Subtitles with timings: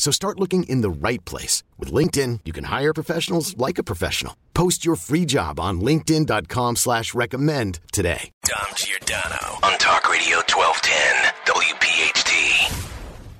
[0.00, 1.62] So start looking in the right place.
[1.78, 4.34] With LinkedIn, you can hire professionals like a professional.
[4.54, 8.30] Post your free job on linkedin.com slash recommend today.
[8.44, 12.88] Dom Giordano on Talk Radio 1210 WPHT.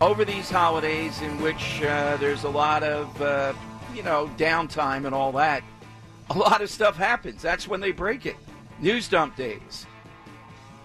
[0.03, 3.55] Over these holidays in which uh, there's a lot of, uh,
[3.95, 5.65] you know, downtime and all that,
[6.29, 7.41] a lot of stuff happens.
[7.41, 8.37] That's when they break it.
[8.81, 9.87] News dump days.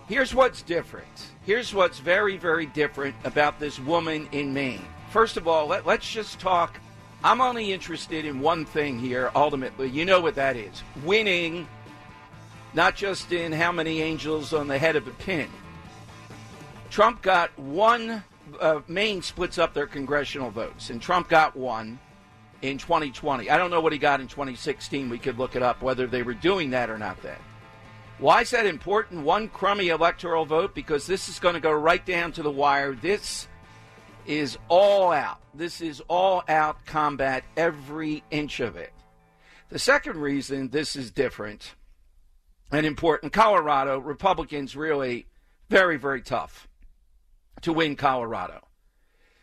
[0.07, 1.33] Here's what's different.
[1.45, 4.85] Here's what's very, very different about this woman in Maine.
[5.15, 6.77] First of all, let, let's just talk.
[7.23, 9.87] I'm only interested in one thing here, ultimately.
[9.87, 11.69] You know what that is winning,
[12.73, 15.47] not just in how many angels on the head of a pin.
[16.89, 18.25] Trump got one,
[18.59, 21.97] uh, Maine splits up their congressional votes, and Trump got one
[22.61, 23.49] in 2020.
[23.49, 25.07] I don't know what he got in 2016.
[25.07, 27.37] We could look it up whether they were doing that or not then.
[28.19, 29.23] Why is that important?
[29.23, 32.93] One crummy electoral vote because this is going to go right down to the wire.
[32.93, 33.47] This
[34.27, 35.39] is all out.
[35.53, 38.91] This is all out combat, every inch of it.
[39.69, 41.75] The second reason this is different
[42.71, 45.25] and important Colorado, Republicans really
[45.69, 46.67] very, very tough
[47.61, 48.61] to win Colorado.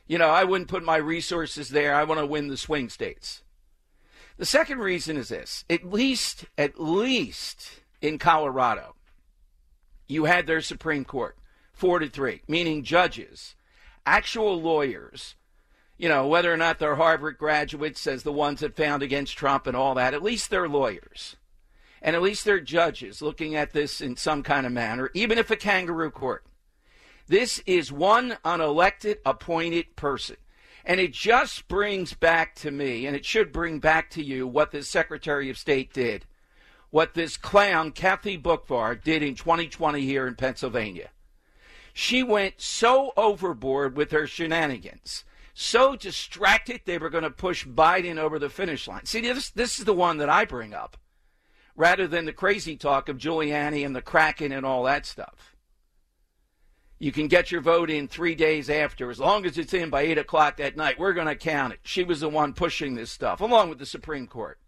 [0.06, 1.94] You know, I wouldn't put my resources there.
[1.94, 3.42] I want to win the swing states.
[4.36, 8.96] The second reason is this at least, at least in Colorado,
[10.08, 11.36] you had their Supreme Court,
[11.72, 13.54] four to three, meaning judges
[14.06, 15.36] actual lawyers,
[15.98, 19.66] you know, whether or not they're Harvard graduates, as the ones that found against Trump
[19.66, 21.36] and all that, at least they're lawyers.
[22.00, 25.50] And at least they're judges looking at this in some kind of manner, even if
[25.50, 26.44] a kangaroo court.
[27.28, 30.36] This is one unelected, appointed person.
[30.84, 34.72] And it just brings back to me, and it should bring back to you, what
[34.72, 36.26] this Secretary of State did,
[36.90, 41.10] what this clown, Kathy Boockvar, did in 2020 here in Pennsylvania.
[41.92, 48.18] She went so overboard with her shenanigans, so distracted they were going to push Biden
[48.18, 49.04] over the finish line.
[49.04, 50.96] See, this, this is the one that I bring up,
[51.76, 55.54] rather than the crazy talk of Giuliani and the Kraken and all that stuff.
[56.98, 60.02] You can get your vote in three days after, as long as it's in by
[60.02, 61.00] 8 o'clock that night.
[61.00, 61.80] We're going to count it.
[61.82, 64.60] She was the one pushing this stuff, along with the Supreme Court.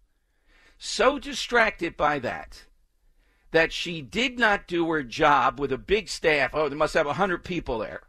[0.76, 2.64] So distracted by that
[3.54, 6.50] that she did not do her job with a big staff.
[6.54, 8.02] Oh, they must have 100 people there.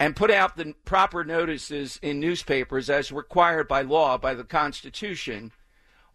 [0.00, 5.52] And put out the proper notices in newspapers as required by law, by the Constitution,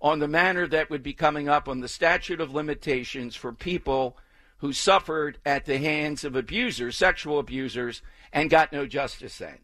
[0.02, 4.18] on the manner that would be coming up on the statute of limitations for people
[4.58, 8.02] who suffered at the hands of abusers, sexual abusers,
[8.34, 9.60] and got no justice then.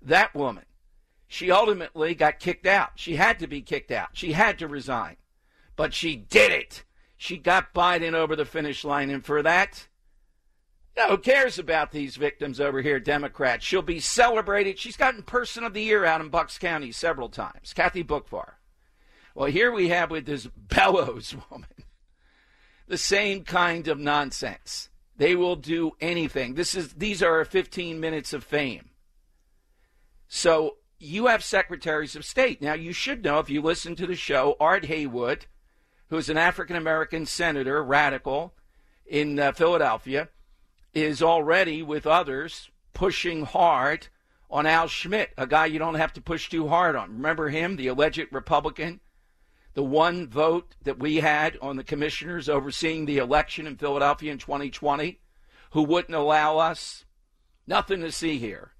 [0.00, 0.64] That woman,
[1.28, 2.92] she ultimately got kicked out.
[2.94, 4.08] She had to be kicked out.
[4.14, 5.16] She had to resign.
[5.76, 6.84] But she did it.
[7.16, 9.88] She got Biden over the finish line, and for that,
[10.96, 13.64] no, who cares about these victims over here, Democrats?
[13.64, 14.78] She'll be celebrated.
[14.78, 17.72] She's gotten Person of the Year out in Bucks County several times.
[17.74, 18.54] Kathy Boockvar.
[19.34, 21.68] Well, here we have with this Bellows woman
[22.86, 24.88] the same kind of nonsense.
[25.16, 26.54] They will do anything.
[26.54, 28.90] This is these are 15 minutes of fame.
[30.28, 32.60] So you have secretaries of state.
[32.62, 35.46] Now you should know if you listen to the show, Art Haywood
[36.08, 38.54] who's an African American senator, radical,
[39.06, 40.28] in uh, Philadelphia,
[40.94, 44.08] is already with others pushing hard
[44.50, 47.12] on Al Schmidt, a guy you don't have to push too hard on.
[47.12, 49.00] Remember him, the alleged Republican?
[49.74, 54.38] The one vote that we had on the commissioners overseeing the election in Philadelphia in
[54.38, 55.20] 2020,
[55.72, 57.04] who wouldn't allow us,
[57.66, 58.72] nothing to see here,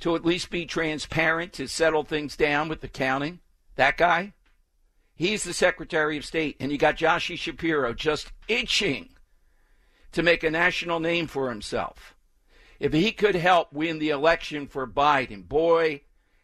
[0.00, 3.40] to at least be transparent, to settle things down with the counting.
[3.76, 4.32] That guy?
[5.18, 9.08] He's the Secretary of State, and you got Joshie Shapiro just itching
[10.12, 12.14] to make a national name for himself.
[12.78, 16.02] If he could help win the election for Biden, boy,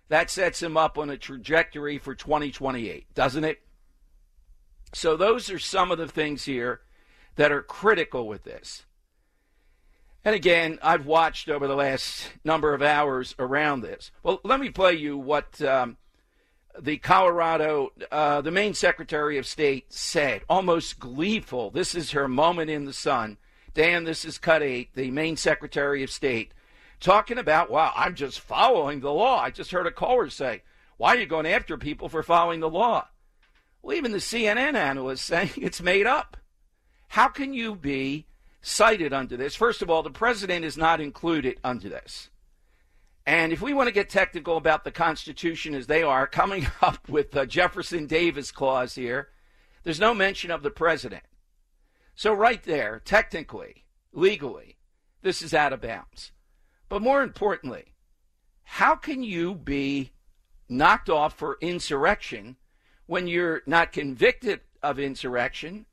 [0.09, 3.63] that sets him up on a trajectory for 2028, doesn't it?
[4.93, 6.81] So, those are some of the things here
[7.37, 8.87] that are critical with this.
[10.25, 14.11] And again, I've watched over the last number of hours around this.
[14.25, 15.97] Well, let me play you what um,
[16.81, 21.71] the Colorado, uh, the Maine Secretary of State said, almost gleeful.
[21.71, 23.39] This is her moment in the sun.
[23.75, 26.53] Dan, this is cut eight, the Maine Secretary of State,
[27.01, 29.41] talking about, wow, I'm just following the law.
[29.41, 30.63] I just heard a caller say,
[30.97, 33.09] why are you going after people for following the law?
[33.83, 36.37] Well, even the CNN analyst saying it's made up.
[37.09, 38.27] How can you be
[38.63, 39.55] cited under this?
[39.55, 42.31] First of all, the president is not included under this.
[43.27, 47.09] And if we want to get technical about the Constitution as they are, coming up
[47.09, 49.29] with the Jefferson Davis clause here,
[49.83, 51.25] there's no mention of the president.
[52.15, 54.77] So, right there, technically, legally,
[55.23, 56.33] this is out of bounds.
[56.89, 57.95] But more importantly,
[58.63, 60.13] how can you be
[60.69, 62.57] knocked off for insurrection
[63.07, 65.87] when you're not convicted of insurrection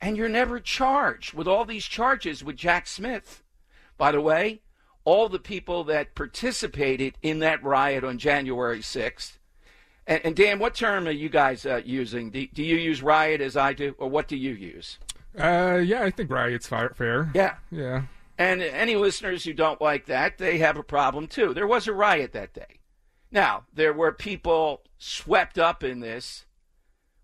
[0.00, 3.42] and you're never charged with all these charges with Jack Smith?
[3.96, 4.60] By the way,
[5.04, 9.38] all the people that participated in that riot on January 6th.
[10.06, 12.30] And, and Dan, what term are you guys uh, using?
[12.30, 14.98] Do, do, you use riot as I do, or what do you use?
[15.38, 17.30] Uh, yeah, I think riot's fair.
[17.34, 17.56] Yeah.
[17.70, 18.02] Yeah.
[18.36, 21.54] And any listeners who don't like that, they have a problem too.
[21.54, 22.80] There was a riot that day.
[23.30, 26.44] Now, there were people swept up in this.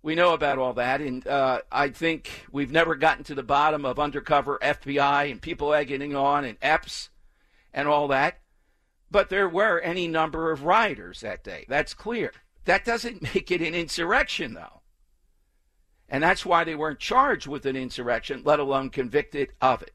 [0.02, 3.84] We know about all that, and uh, I think we've never gotten to the bottom
[3.84, 7.10] of undercover FBI and people egging on and Epps
[7.72, 8.38] and all that.
[9.10, 11.64] But there were any number of rioters that day.
[11.68, 12.32] That's clear.
[12.64, 14.82] That doesn't make it an insurrection, though.
[16.08, 19.94] And that's why they weren't charged with an insurrection, let alone convicted of it.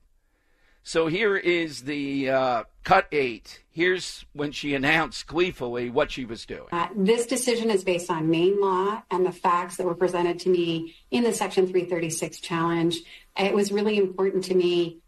[0.88, 3.64] So here is the uh, cut eight.
[3.72, 6.68] Here's when she announced gleefully what she was doing.
[6.72, 10.50] Uh, this decision is based on Maine law and the facts that were presented to
[10.50, 13.00] me in the Section 336 challenge.
[13.36, 15.00] It was really important to me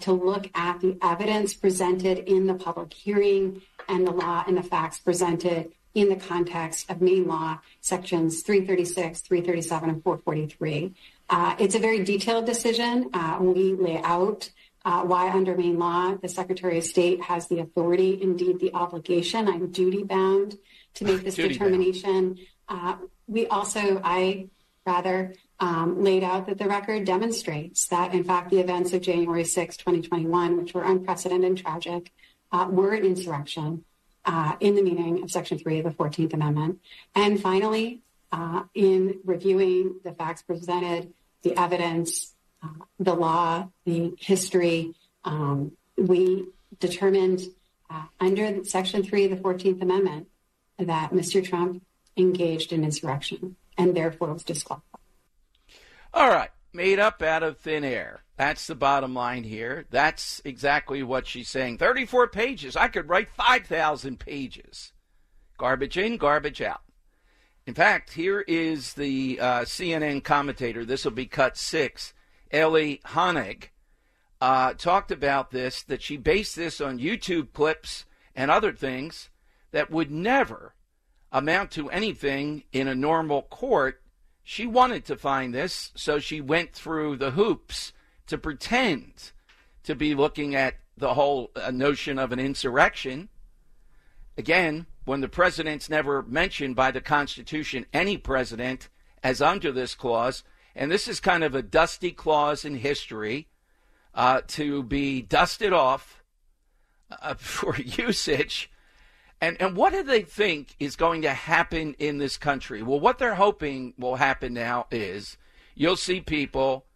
[0.00, 4.62] to look at the evidence presented in the public hearing and the law and the
[4.62, 10.94] facts presented in the context of Maine law sections 336, 337, and 443.
[11.30, 13.08] Uh, it's a very detailed decision.
[13.14, 14.50] Uh, we lay out
[14.84, 19.48] uh, why under Maine law the Secretary of State has the authority, indeed the obligation.
[19.48, 20.58] I'm duty bound
[20.94, 22.38] to make this determination.
[22.68, 22.96] Uh,
[23.26, 24.48] we also, I
[24.84, 29.44] rather um, laid out that the record demonstrates that, in fact, the events of January
[29.44, 32.12] 6, 2021, which were unprecedented and tragic,
[32.52, 33.84] uh, were an insurrection
[34.24, 36.80] uh, in the meaning of Section 3 of the 14th Amendment.
[37.14, 41.12] And finally, uh, in reviewing the facts presented,
[41.42, 44.94] the evidence, uh, the law, the history,
[45.24, 46.46] um, we
[46.80, 47.42] determined
[47.88, 50.28] uh, under Section 3 of the 14th Amendment
[50.78, 51.42] that Mr.
[51.42, 51.82] Trump
[52.16, 54.95] engaged in insurrection and therefore was disqualified.
[56.16, 58.22] All right, made up out of thin air.
[58.38, 59.84] That's the bottom line here.
[59.90, 61.76] That's exactly what she's saying.
[61.76, 62.74] 34 pages.
[62.74, 64.94] I could write 5,000 pages.
[65.58, 66.80] Garbage in, garbage out.
[67.66, 70.86] In fact, here is the uh, CNN commentator.
[70.86, 72.14] This will be cut six.
[72.50, 73.64] Ellie Honig
[74.40, 79.28] uh, talked about this, that she based this on YouTube clips and other things
[79.70, 80.74] that would never
[81.30, 84.00] amount to anything in a normal court
[84.48, 87.92] she wanted to find this, so she went through the hoops
[88.28, 89.32] to pretend
[89.82, 93.28] to be looking at the whole uh, notion of an insurrection.
[94.38, 98.88] Again, when the president's never mentioned by the Constitution, any president,
[99.20, 100.44] as under this clause,
[100.76, 103.48] and this is kind of a dusty clause in history
[104.14, 106.22] uh, to be dusted off
[107.10, 108.70] uh, for usage
[109.40, 112.82] and and what do they think is going to happen in this country?
[112.82, 115.36] Well, what they're hoping will happen now is
[115.74, 116.86] you'll see people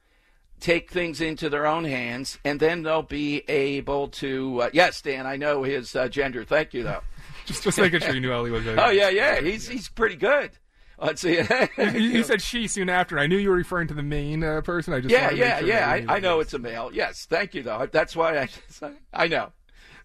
[0.60, 4.62] take things into their own hands, and then they'll be able to.
[4.62, 6.44] Uh, yes, Dan, I know his uh, gender.
[6.44, 7.02] Thank you, though.
[7.46, 8.66] just just making sure you knew Ellie was.
[8.66, 10.50] oh yeah, yeah, he's he's pretty good.
[11.00, 11.40] Let's see.
[11.78, 13.18] you, said she soon after.
[13.18, 14.92] I knew you were referring to the Maine uh, person.
[14.92, 15.88] I just yeah, yeah, sure yeah.
[15.88, 16.90] I, I know it's a male.
[16.92, 17.88] Yes, thank you though.
[17.90, 18.48] That's why I
[19.12, 19.52] I know.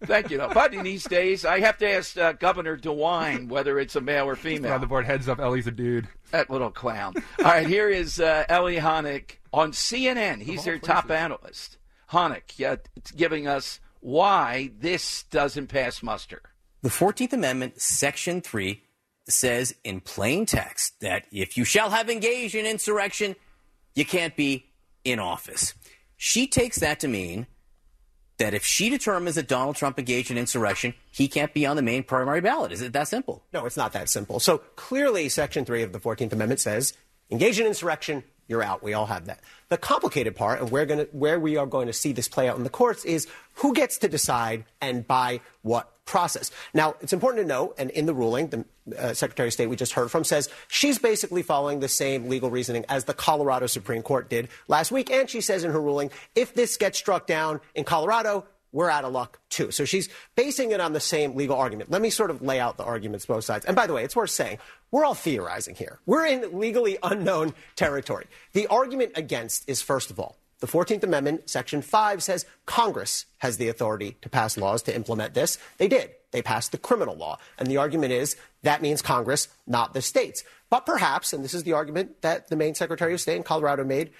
[0.04, 0.38] Thank you.
[0.52, 4.26] But in these days, I have to ask uh, Governor DeWine whether it's a male
[4.26, 4.72] or female.
[4.72, 5.38] Just the board heads up.
[5.38, 6.08] Ellie's a dude.
[6.30, 7.14] That little clown.
[7.38, 10.42] All right, here is uh, Ellie Honig on CNN.
[10.42, 10.86] He's their places.
[10.86, 11.78] top analyst.
[12.10, 12.76] Honig, yeah,
[13.16, 16.42] giving us why this doesn't pass muster.
[16.82, 18.82] The 14th Amendment, Section 3,
[19.28, 23.34] says in plain text that if you shall have engaged in insurrection,
[23.94, 24.66] you can't be
[25.04, 25.74] in office.
[26.16, 27.46] She takes that to mean
[28.38, 31.82] that if she determines that Donald Trump engaged in insurrection, he can't be on the
[31.82, 32.72] Maine primary ballot.
[32.72, 33.42] Is it that simple?
[33.52, 34.40] No, it's not that simple.
[34.40, 36.94] So clearly, Section 3 of the 14th Amendment says
[37.30, 38.82] engage in insurrection, you're out.
[38.82, 39.40] We all have that.
[39.68, 42.56] The complicated part, and we're gonna, where we are going to see this play out
[42.56, 46.50] in the courts, is who gets to decide and by what process.
[46.72, 48.64] Now, it's important to note, and in the ruling, the
[48.98, 52.50] uh, Secretary of State we just heard from says she's basically following the same legal
[52.50, 55.10] reasoning as the Colorado Supreme Court did last week.
[55.10, 59.04] And she says in her ruling, if this gets struck down in Colorado, we're out
[59.04, 59.70] of luck too.
[59.70, 61.90] So she's basing it on the same legal argument.
[61.90, 63.64] Let me sort of lay out the arguments both sides.
[63.64, 64.58] And by the way, it's worth saying
[64.90, 65.98] we're all theorizing here.
[66.04, 68.26] We're in legally unknown territory.
[68.52, 73.58] The argument against is first of all, the 14th Amendment, Section 5 says Congress has
[73.58, 75.58] the authority to pass laws to implement this.
[75.76, 76.10] They did.
[76.36, 77.38] They passed the criminal law.
[77.56, 80.44] And the argument is that means Congress, not the states.
[80.68, 83.84] But perhaps, and this is the argument that the Maine Secretary of State in Colorado
[83.84, 84.10] made,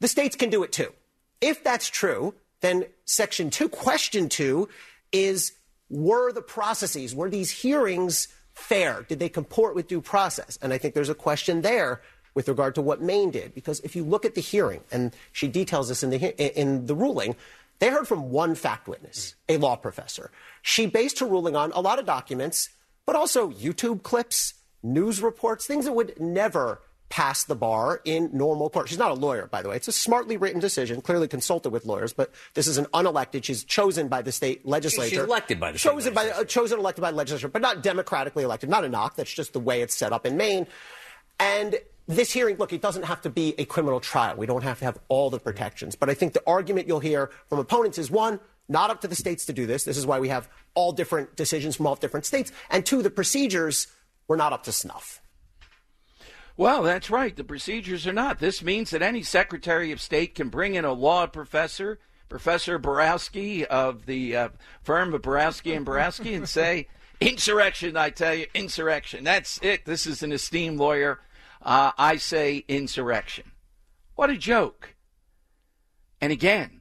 [0.00, 0.94] the states can do it too.
[1.42, 2.32] If that's true,
[2.62, 4.66] then Section 2, Question 2
[5.12, 5.52] is
[5.90, 9.04] were the processes, were these hearings fair?
[9.06, 10.58] Did they comport with due process?
[10.62, 12.00] And I think there's a question there
[12.32, 13.54] with regard to what Maine did.
[13.54, 16.94] Because if you look at the hearing, and she details this in the, in the
[16.94, 17.36] ruling,
[17.78, 20.30] they heard from one fact witness, a law professor.
[20.62, 22.70] She based her ruling on a lot of documents,
[23.06, 28.68] but also YouTube clips, news reports, things that would never pass the bar in normal
[28.68, 28.88] court.
[28.88, 29.76] She's not a lawyer, by the way.
[29.76, 33.44] It's a smartly written decision, clearly consulted with lawyers, but this is an unelected.
[33.44, 35.10] She's chosen by the state legislature.
[35.10, 38.44] She's elected by the chosen by uh, chosen elected by the legislature, but not democratically
[38.44, 38.68] elected.
[38.68, 39.16] Not a knock.
[39.16, 40.66] That's just the way it's set up in Maine.
[41.40, 41.76] And
[42.08, 44.34] this hearing, look, it doesn't have to be a criminal trial.
[44.36, 45.94] We don't have to have all the protections.
[45.94, 49.14] But I think the argument you'll hear from opponents is one, not up to the
[49.14, 49.84] states to do this.
[49.84, 52.50] This is why we have all different decisions from all different states.
[52.70, 53.88] And two, the procedures
[54.26, 55.20] were not up to snuff.
[56.56, 57.36] Well, that's right.
[57.36, 58.40] The procedures are not.
[58.40, 63.64] This means that any Secretary of State can bring in a law professor, Professor Borowski
[63.66, 64.48] of the uh,
[64.82, 66.88] firm of Borowski and Borowski, and say,
[67.20, 69.24] insurrection, I tell you, insurrection.
[69.24, 69.84] That's it.
[69.84, 71.20] This is an esteemed lawyer.
[71.68, 73.52] Uh, I say insurrection.
[74.14, 74.94] What a joke.
[76.18, 76.80] And again,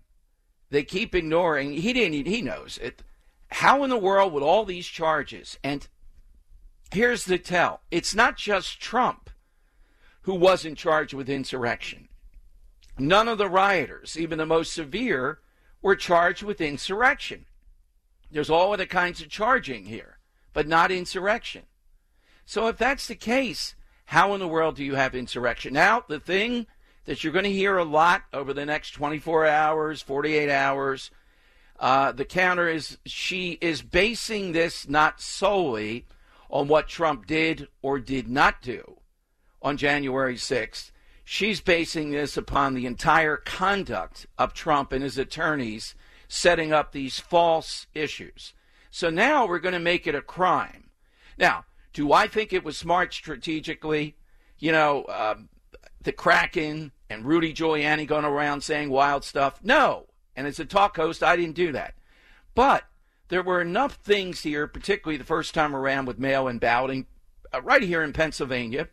[0.70, 3.04] they keep ignoring, he didn't, he knows it.
[3.50, 5.86] How in the world would all these charges, and
[6.94, 9.30] here's the tell it's not just Trump
[10.22, 12.08] who wasn't charged with insurrection.
[12.98, 15.40] None of the rioters, even the most severe,
[15.82, 17.46] were charged with insurrection.
[18.32, 20.20] There's all other kinds of charging here,
[20.54, 21.64] but not insurrection.
[22.46, 23.76] So if that's the case,
[24.08, 25.74] how in the world do you have insurrection?
[25.74, 26.66] Now, the thing
[27.04, 31.12] that you're going to hear a lot over the next 24 hours, 48 hours,
[31.78, 36.06] uh, the counter is she is basing this not solely
[36.50, 38.98] on what Trump did or did not do
[39.62, 40.92] on January 6th.
[41.26, 45.96] She's basing this upon the entire conduct of Trump and his attorneys
[46.30, 48.54] setting up these false issues.
[48.90, 50.92] So now we're going to make it a crime.
[51.38, 51.66] Now,
[51.98, 54.16] do I think it was smart strategically?
[54.60, 55.38] You know, uh,
[56.00, 59.60] the Kraken and Rudy Giuliani going around saying wild stuff?
[59.64, 60.06] No.
[60.36, 61.96] And as a talk host, I didn't do that.
[62.54, 62.84] But
[63.30, 67.08] there were enough things here, particularly the first time around with mail in balloting,
[67.52, 68.90] uh, right here in Pennsylvania,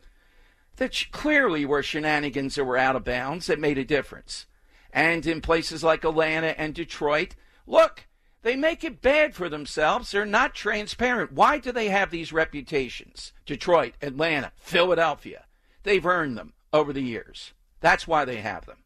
[0.76, 4.46] that clearly were shenanigans that were out of bounds that made a difference.
[4.94, 7.34] And in places like Atlanta and Detroit,
[7.66, 8.06] look,
[8.44, 10.10] they make it bad for themselves.
[10.10, 11.32] They're not transparent.
[11.32, 13.32] Why do they have these reputations?
[13.46, 15.46] Detroit, Atlanta, Philadelphia.
[15.82, 17.54] They've earned them over the years.
[17.80, 18.84] That's why they have them.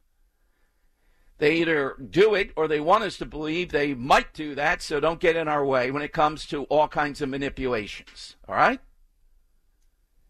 [1.39, 5.01] They either do it or they want us to believe they might do that, so
[5.01, 8.37] don't get in our way when it comes to all kinds of manipulations.
[8.49, 8.81] All right?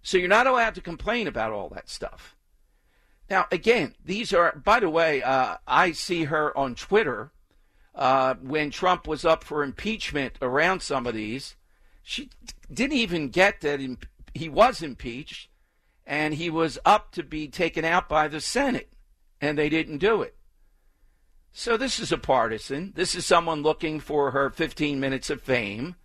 [0.00, 2.34] So you're not allowed to complain about all that stuff.
[3.28, 7.32] Now, again, these are, by the way, uh, I see her on Twitter
[7.98, 11.56] uh, when Trump was up for impeachment around some of these.
[12.02, 12.30] She
[12.72, 13.80] didn't even get that
[14.32, 15.50] he was impeached
[16.06, 18.90] and he was up to be taken out by the Senate,
[19.42, 20.34] and they didn't do it.
[21.52, 22.92] So this is a partisan.
[22.96, 25.96] This is someone looking for her 15 minutes of fame.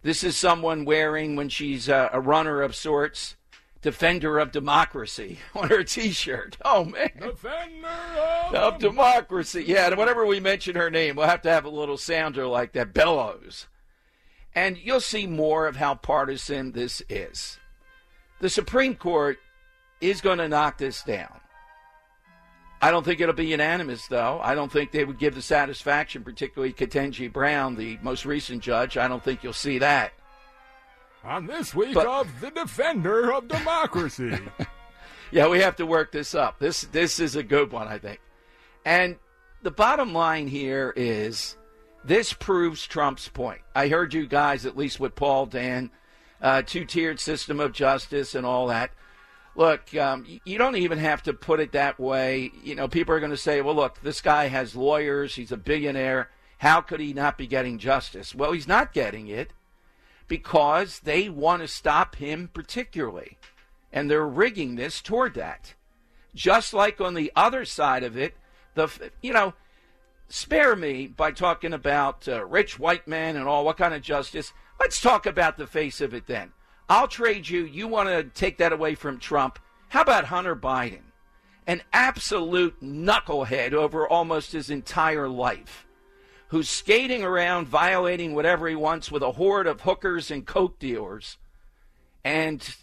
[0.00, 3.36] This is someone wearing, when she's a, a runner of sorts,
[3.84, 6.56] defender of democracy on her T-shirt.
[6.64, 7.86] Oh man, defender
[8.48, 9.62] of, of democracy.
[9.66, 12.72] Yeah, and whenever we mention her name, we'll have to have a little sounder like
[12.72, 13.68] that, bellows.
[14.54, 17.58] And you'll see more of how partisan this is.
[18.40, 19.38] The Supreme Court
[20.00, 21.40] is going to knock this down.
[22.80, 24.40] I don't think it'll be unanimous, though.
[24.42, 28.96] I don't think they would give the satisfaction, particularly Ketanji Brown, the most recent judge.
[28.96, 30.12] I don't think you'll see that.
[31.24, 34.38] On this week But- of the Defender of Democracy.
[35.30, 36.60] Yeah, we have to work this up.
[36.60, 38.20] This this is a good one, I think.
[38.84, 39.16] And
[39.62, 41.56] the bottom line here is
[42.04, 43.62] This proves Trump's point.
[43.74, 45.90] I heard you guys, at least with Paul, Dan,
[46.40, 48.92] uh, two tiered system of justice and all that.
[49.56, 52.52] Look, um, you don't even have to put it that way.
[52.62, 55.56] You know, people are going to say, well, look, this guy has lawyers, he's a
[55.56, 56.30] billionaire.
[56.58, 58.34] How could he not be getting justice?
[58.36, 59.52] Well, he's not getting it
[60.28, 63.38] because they want to stop him particularly.
[63.92, 65.74] And they're rigging this toward that.
[66.34, 68.34] Just like on the other side of it,
[68.74, 68.90] the
[69.22, 69.54] you know,
[70.28, 74.52] spare me by talking about uh, rich white men and all what kind of justice.
[74.80, 76.52] Let's talk about the face of it then.
[76.88, 77.64] I'll trade you.
[77.64, 79.58] You want to take that away from Trump?
[79.88, 81.02] How about Hunter Biden?
[81.66, 85.86] An absolute knucklehead over almost his entire life,
[86.54, 91.36] who's skating around violating whatever he wants with a horde of hookers and coke dealers,
[92.22, 92.76] and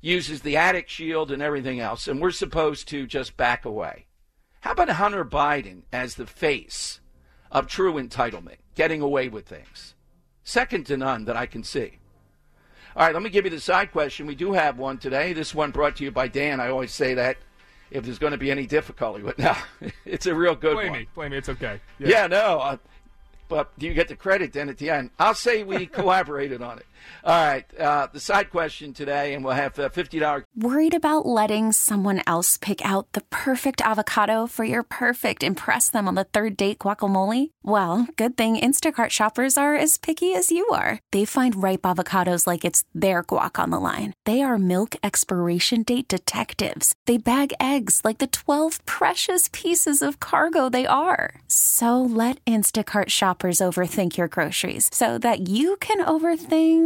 [0.00, 4.06] uses the attic shield and everything else, and we're supposed to just back away.
[4.60, 7.00] How about Hunter Biden as the face
[7.50, 9.96] of true entitlement, getting away with things?
[10.44, 11.98] Second to none that I can see.
[12.94, 14.28] All right, let me give you the side question.
[14.28, 15.32] We do have one today.
[15.32, 16.60] This one brought to you by Dan.
[16.60, 17.38] I always say that
[17.90, 19.56] if there's going to be any difficulty, but no,
[20.04, 20.92] it's a real good blame one.
[20.92, 21.36] Blame me, blame me.
[21.38, 21.80] It's okay.
[21.98, 22.60] Yeah, yeah no.
[22.60, 22.76] Uh,
[23.48, 25.10] but do you get the credit then at the end.
[25.18, 26.86] I'll say we collaborated on it.
[27.24, 30.44] All right, uh, the side question today, and we'll have uh, fifty dollars.
[30.56, 36.06] Worried about letting someone else pick out the perfect avocado for your perfect impress them
[36.08, 37.50] on the third date guacamole?
[37.62, 41.00] Well, good thing Instacart shoppers are as picky as you are.
[41.12, 44.14] They find ripe avocados like it's their guac on the line.
[44.24, 46.94] They are milk expiration date detectives.
[47.06, 51.40] They bag eggs like the twelve precious pieces of cargo they are.
[51.48, 56.85] So let Instacart shoppers overthink your groceries so that you can overthink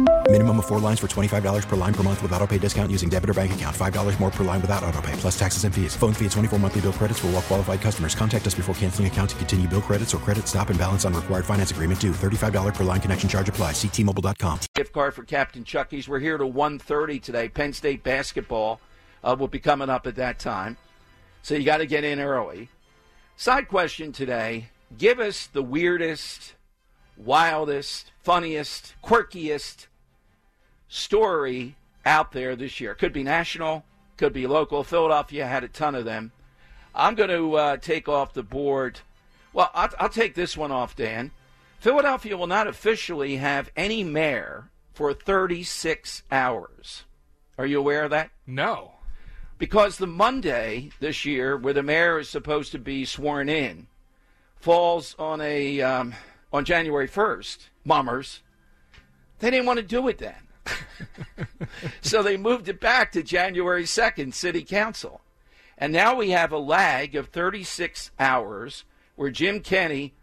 [0.31, 3.09] Minimum of four lines for $25 per line per month with auto pay discount using
[3.09, 3.75] debit or bank account.
[3.75, 5.93] $5 more per line without auto pay, plus taxes and fees.
[5.97, 8.15] Phone fee at 24 monthly bill credits for all well qualified customers.
[8.15, 11.13] Contact us before canceling account to continue bill credits or credit stop and balance on
[11.13, 12.13] required finance agreement due.
[12.13, 13.73] $35 per line connection charge apply.
[13.73, 14.61] Ctmobile.com.
[14.73, 16.07] Gift card for Captain Chucky's.
[16.07, 17.49] We're here to 1.30 today.
[17.49, 18.79] Penn State basketball
[19.25, 20.77] uh, will be coming up at that time.
[21.41, 22.69] So you got to get in early.
[23.35, 24.69] Side question today.
[24.97, 26.53] Give us the weirdest,
[27.17, 29.87] wildest, funniest, quirkiest
[30.91, 31.75] story
[32.05, 32.93] out there this year.
[32.93, 33.85] Could be national,
[34.17, 34.83] could be local.
[34.83, 36.33] Philadelphia had a ton of them.
[36.93, 38.99] I'm going to uh, take off the board.
[39.53, 41.31] Well, I'll, I'll take this one off, Dan.
[41.79, 47.05] Philadelphia will not officially have any mayor for 36 hours.
[47.57, 48.29] Are you aware of that?
[48.45, 48.95] No.
[49.57, 53.87] Because the Monday this year, where the mayor is supposed to be sworn in,
[54.59, 56.13] falls on a um,
[56.51, 57.69] on January 1st.
[57.85, 58.41] Mummers.
[59.39, 60.35] They didn't want to do it then.
[62.01, 65.21] so they moved it back to January 2nd, City Council.
[65.77, 68.83] And now we have a lag of 36 hours
[69.15, 70.13] where Jim Kenney,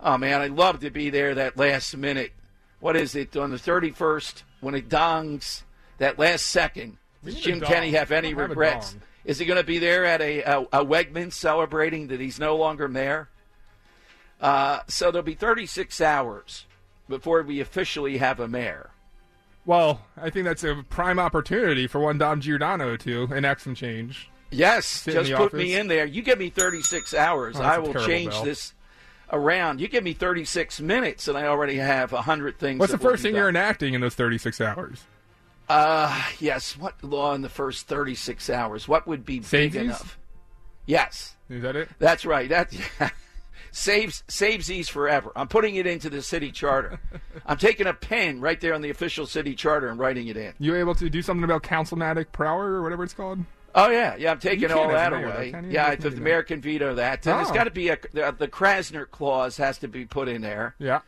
[0.00, 2.32] oh man, I'd love to be there that last minute.
[2.80, 5.62] What is it, on the 31st, when it dongs,
[5.98, 6.98] that last second?
[7.24, 8.96] Does Jim Kenney have any have regrets?
[9.24, 12.56] Is he going to be there at a, a, a Wegman celebrating that he's no
[12.56, 13.28] longer mayor?
[14.40, 16.66] Uh, so there'll be 36 hours
[17.08, 18.90] before we officially have a mayor.
[19.66, 24.28] Well, I think that's a prime opportunity for one Dom Giordano to enact some change.
[24.50, 25.58] Yes, Sit just put office.
[25.58, 26.04] me in there.
[26.04, 28.74] You give me 36 hours, Oh, that's I will change this
[29.32, 29.80] around.
[29.80, 32.78] You give me 36 minutes, and I already have 100 things.
[32.78, 35.02] What's the first thing you're enacting in those 36 hours?
[35.68, 36.76] Uh, yes.
[36.76, 38.86] What law in the first 36 hours?
[38.86, 40.18] What would be big enough?
[40.86, 41.88] Yes, Is that it?
[41.98, 42.48] that's right.
[42.50, 42.70] That
[43.74, 45.32] saves saves these forever.
[45.34, 47.00] I'm putting it into the city charter.
[47.46, 50.54] I'm taking a pen right there on the official city charter and writing it in.
[50.60, 53.40] You're able to do something about councilmanic power or whatever it's called?
[53.74, 54.30] Oh yeah, yeah.
[54.30, 55.48] I'm taking all that mayor, away.
[55.64, 55.70] you?
[55.70, 57.26] Yeah, I- the mayor can veto that.
[57.26, 57.54] And There's Oh.
[57.54, 60.76] got to be a the, the Krasner clause has to be put in there.
[60.78, 61.00] Yeah.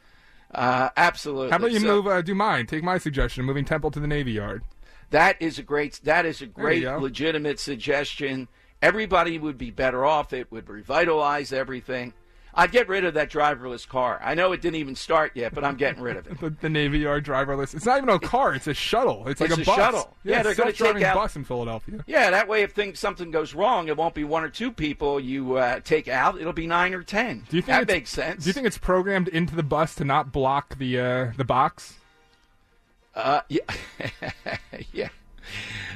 [0.52, 1.50] Uh, absolutely.
[1.50, 2.06] How about you So- move?
[2.08, 2.66] Uh, do mine.
[2.66, 4.64] Take my suggestion, moving Temple to the Navy Yard.
[5.10, 6.00] That is a great.
[6.02, 8.48] That is a great, legitimate suggestion.
[8.82, 10.32] Everybody would be better off.
[10.32, 12.12] It would revitalize everything.
[12.58, 14.18] I'd get rid of that driverless car.
[14.24, 16.40] I know it didn't even start yet, but I'm getting rid of it.
[16.46, 17.74] The, the Navy Yard driverless.
[17.74, 18.54] It's not even a car.
[18.54, 19.26] It's a shuttle.
[19.28, 19.76] It's like a, a bus.
[19.76, 20.16] shuttle.
[20.24, 22.04] Yeah, they're gonna take out- bus in Philadelphia.
[22.06, 25.18] Yeah, that way, if things something goes wrong, it won't be one or two people
[25.20, 26.40] you uh, take out.
[26.40, 27.44] It'll be nine or ten.
[27.48, 28.44] Do you think that makes sense?
[28.44, 31.94] Do you think it's programmed into the bus to not block the uh, the box?
[33.14, 33.60] Uh, yeah,
[34.92, 35.08] yeah.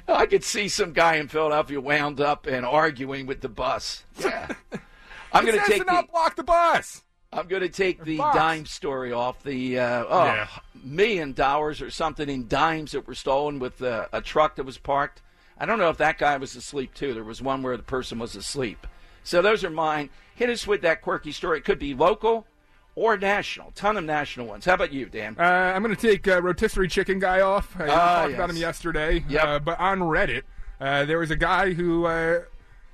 [0.09, 4.05] I could see some guy in Philadelphia wound up and arguing with the bus.
[4.19, 4.49] Yeah.
[5.33, 7.03] I'm going to take the, not block the bus.
[7.33, 8.37] I'm going to take the box.
[8.37, 10.49] dime story off the uh, oh, Yeah.
[10.83, 14.79] million dollars or something in dimes that were stolen with uh, a truck that was
[14.79, 15.23] parked.
[15.59, 17.15] I don't know if that guy was asleep too.
[17.15, 18.87] There was one where the person was asleep.
[19.23, 20.11] So those are mine.
[20.35, 21.59] Hit us with that quirky story.
[21.59, 22.47] It could be local
[22.97, 23.71] or national.
[23.77, 24.65] Ton of national ones.
[24.65, 25.37] How about you, Dan?
[25.39, 27.79] Uh, I'm going to take uh, rotisserie chicken guy off.
[27.79, 29.25] Uh, you Ah, talked about him yesterday.
[29.29, 29.45] Yep.
[29.45, 30.43] Uh, but on Reddit,
[30.81, 32.07] uh, there was a guy who.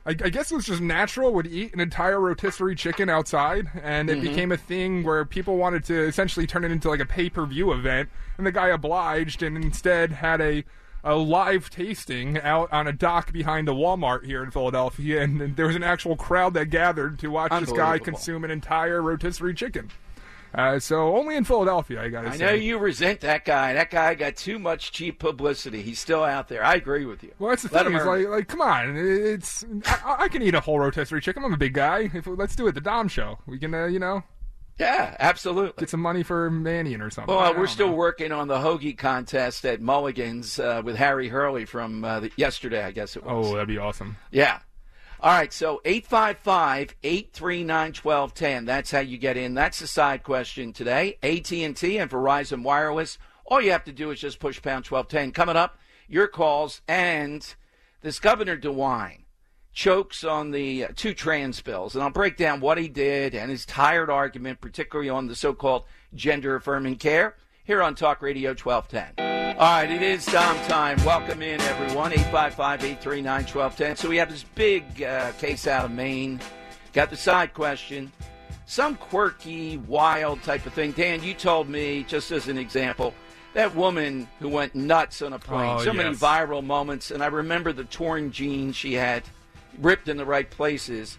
[0.06, 4.08] I, I guess it was just natural, would eat an entire rotisserie chicken outside, and
[4.08, 4.22] it Mhm.
[4.22, 7.44] became a thing where people wanted to essentially turn it into like a pay per
[7.44, 10.64] view event, and the guy obliged and instead had a
[11.04, 15.54] a live tasting out on a dock behind a Walmart here in Philadelphia, and, and
[15.56, 19.54] there was an actual crowd that gathered to watch this guy consume an entire rotisserie
[19.54, 19.88] chicken.
[20.54, 22.44] Uh, so only in Philadelphia, I gotta I say.
[22.46, 23.74] know you resent that guy.
[23.74, 25.82] That guy got too much cheap publicity.
[25.82, 26.64] He's still out there.
[26.64, 27.32] I agree with you.
[27.38, 27.94] Well, that's the Let thing.
[27.96, 28.96] Is like, like, come on.
[28.96, 31.44] It's I, I can eat a whole rotisserie chicken.
[31.44, 32.10] I'm a big guy.
[32.14, 32.74] If, let's do it.
[32.74, 33.38] The Dom Show.
[33.46, 34.22] We can, uh, you know,
[34.78, 35.80] Yeah, absolutely.
[35.80, 37.34] get some money for Mannion or something.
[37.34, 37.94] Well, we're still know.
[37.94, 42.82] working on the hoagie contest at Mulligan's uh, with Harry Hurley from uh, the, yesterday,
[42.84, 43.46] I guess it was.
[43.46, 44.16] Oh, that'd be awesome.
[44.30, 44.60] Yeah.
[45.20, 48.64] All right, so 855 839 1210.
[48.66, 49.54] That's how you get in.
[49.54, 51.18] That's the side question today.
[51.22, 51.74] AT&T and
[52.10, 53.18] Verizon Wireless.
[53.46, 55.32] All you have to do is just push pound 1210.
[55.32, 57.54] Coming up, your calls and
[58.02, 59.24] this Governor DeWine
[59.72, 61.94] chokes on the uh, two trans bills.
[61.94, 65.54] And I'll break down what he did and his tired argument, particularly on the so
[65.54, 69.45] called gender affirming care, here on Talk Radio 1210.
[69.58, 71.02] All right, it is Dom time.
[71.02, 72.12] Welcome in, everyone.
[72.12, 73.96] 855 839 1210.
[73.96, 76.40] So we have this big uh, case out of Maine.
[76.92, 78.12] Got the side question.
[78.66, 80.92] Some quirky, wild type of thing.
[80.92, 83.14] Dan, you told me, just as an example,
[83.54, 85.78] that woman who went nuts on a plane.
[85.78, 87.10] Oh, so many viral moments.
[87.10, 89.22] And I remember the torn jeans she had
[89.78, 91.16] ripped in the right places.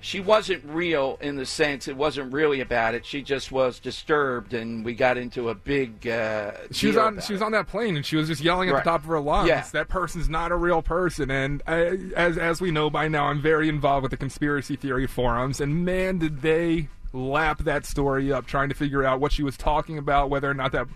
[0.00, 3.04] She wasn't real in the sense it wasn't really about it.
[3.04, 6.06] She just was disturbed, and we got into a big.
[6.06, 7.20] Uh, She was on.
[7.20, 8.84] She was on that plane, and she was just yelling at Right.
[8.84, 9.48] the top of her lungs.
[9.48, 9.64] Yeah.
[9.72, 11.30] That person's not a real person.
[11.32, 15.06] And I, as as we know by now, I'm very involved with the conspiracy theory
[15.08, 15.60] forums.
[15.60, 19.56] And man, did they lap that story up, trying to figure out what she was
[19.56, 20.86] talking about, whether or not that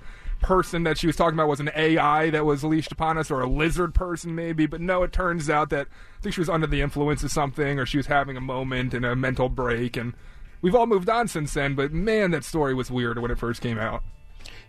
[0.42, 3.40] person that she was talking about was an AI that was leashed upon us, or
[3.40, 4.66] a lizard person maybe.
[4.66, 5.87] But no, it turns out that
[6.18, 8.92] I think she was under the influence of something, or she was having a moment
[8.92, 9.96] and a mental break.
[9.96, 10.14] And
[10.61, 11.74] we've all moved on since then.
[11.74, 14.02] But man, that story was weird when it first came out.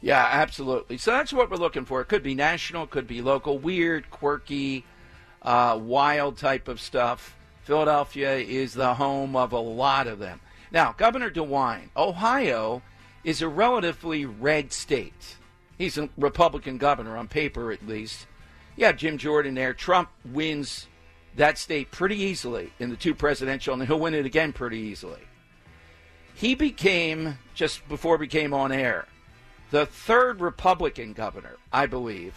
[0.02, 0.98] Yeah, absolutely.
[0.98, 2.02] So that's what we're looking for.
[2.02, 4.86] It could be national, it could be local, weird, quirky,
[5.42, 7.38] uh, wild type of stuff.
[7.64, 10.42] Philadelphia is the home of a lot of them.
[10.72, 12.82] Now, Governor DeWine, Ohio
[13.24, 15.38] is a relatively red state.
[15.78, 18.28] He's a Republican governor on paper, at least.
[18.76, 19.74] Yeah, Jim Jordan there.
[19.74, 20.88] Trump wins
[21.36, 25.22] that state pretty easily in the two presidential, and he'll win it again pretty easily.
[26.36, 29.08] He became, just before we came on air,
[29.72, 32.36] the third Republican governor, I believe,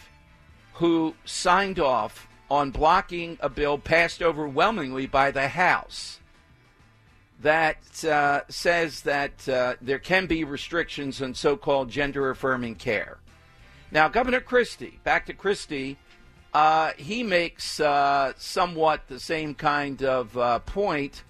[0.74, 6.20] who signed off on blocking a bill passed overwhelmingly by the House
[7.42, 13.18] that uh, says that uh, there can be restrictions on so called gender affirming care.
[13.90, 15.96] Now, Governor Christie, back to Christie,
[16.52, 21.22] uh, he makes uh, somewhat the same kind of uh, point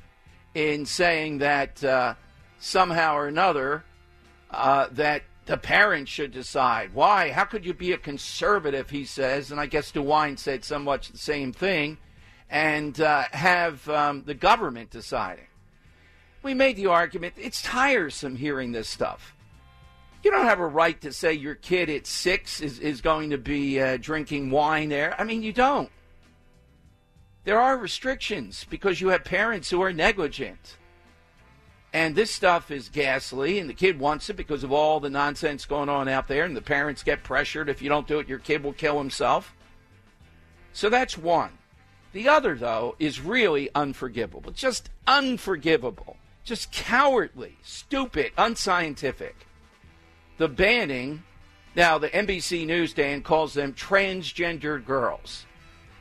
[0.54, 2.14] in saying that uh,
[2.58, 3.84] somehow or another
[4.50, 6.94] uh, that the parents should decide.
[6.94, 7.30] Why?
[7.30, 11.18] How could you be a conservative, he says, and I guess DeWine said somewhat the
[11.18, 11.98] same thing,
[12.48, 15.46] and uh, have um, the government deciding?
[16.42, 19.35] We made the argument it's tiresome hearing this stuff.
[20.22, 23.38] You don't have a right to say your kid at six is, is going to
[23.38, 25.14] be uh, drinking wine there.
[25.20, 25.90] I mean, you don't.
[27.44, 30.76] There are restrictions because you have parents who are negligent.
[31.92, 35.64] And this stuff is ghastly, and the kid wants it because of all the nonsense
[35.64, 37.68] going on out there, and the parents get pressured.
[37.68, 39.54] If you don't do it, your kid will kill himself.
[40.72, 41.52] So that's one.
[42.12, 44.50] The other, though, is really unforgivable.
[44.50, 46.16] Just unforgivable.
[46.44, 49.46] Just cowardly, stupid, unscientific.
[50.38, 51.22] The banning.
[51.74, 55.46] Now, the NBC News Dan calls them transgender girls.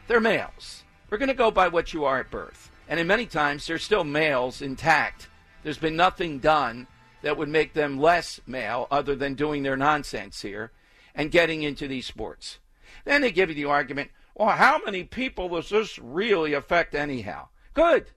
[0.07, 0.83] They're males.
[1.09, 2.71] We're going to go by what you are at birth.
[2.87, 5.27] And in many times, they're still males intact.
[5.63, 6.87] There's been nothing done
[7.23, 10.71] that would make them less male other than doing their nonsense here
[11.15, 12.59] and getting into these sports.
[13.03, 17.47] Then they give you the argument well, how many people does this really affect anyhow?
[17.73, 18.11] Good.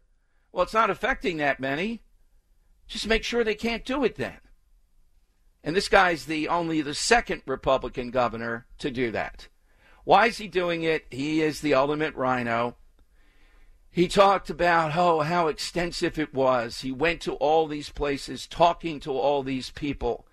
[0.51, 2.03] Well, it's not affecting that many.
[2.89, 4.39] Just make sure they can't do it then.
[5.69, 9.49] And this guy's the only the second Republican governor to do that.
[10.05, 11.05] Why is he doing it?
[11.11, 12.75] He is the ultimate RINO.
[13.91, 16.81] He talked about oh how extensive it was.
[16.81, 20.27] He went to all these places talking to all these people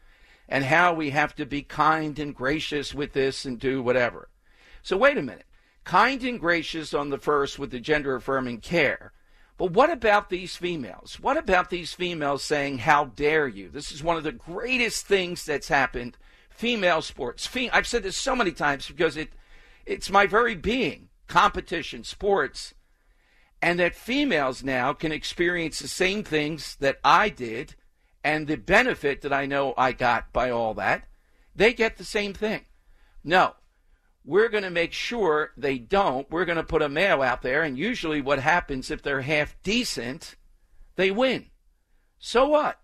[0.47, 4.29] and how we have to be kind and gracious with this and do whatever.
[4.83, 5.47] So wait a minute
[5.83, 9.11] kind and gracious on the first with the gender affirming care.
[9.57, 11.17] But what about these females?
[11.21, 13.69] What about these females saying, How dare you?
[13.69, 16.17] This is one of the greatest things that's happened.
[16.49, 17.49] Female sports.
[17.71, 19.29] I've said this so many times because it,
[19.85, 22.73] it's my very being competition, sports,
[23.61, 27.75] and that females now can experience the same things that I did
[28.23, 31.05] and the benefit that I know I got by all that.
[31.55, 32.65] They get the same thing.
[33.23, 33.55] No,
[34.25, 36.29] we're going to make sure they don't.
[36.31, 39.55] We're going to put a male out there, and usually what happens if they're half
[39.61, 40.35] decent,
[40.95, 41.45] they win.
[42.17, 42.79] So what?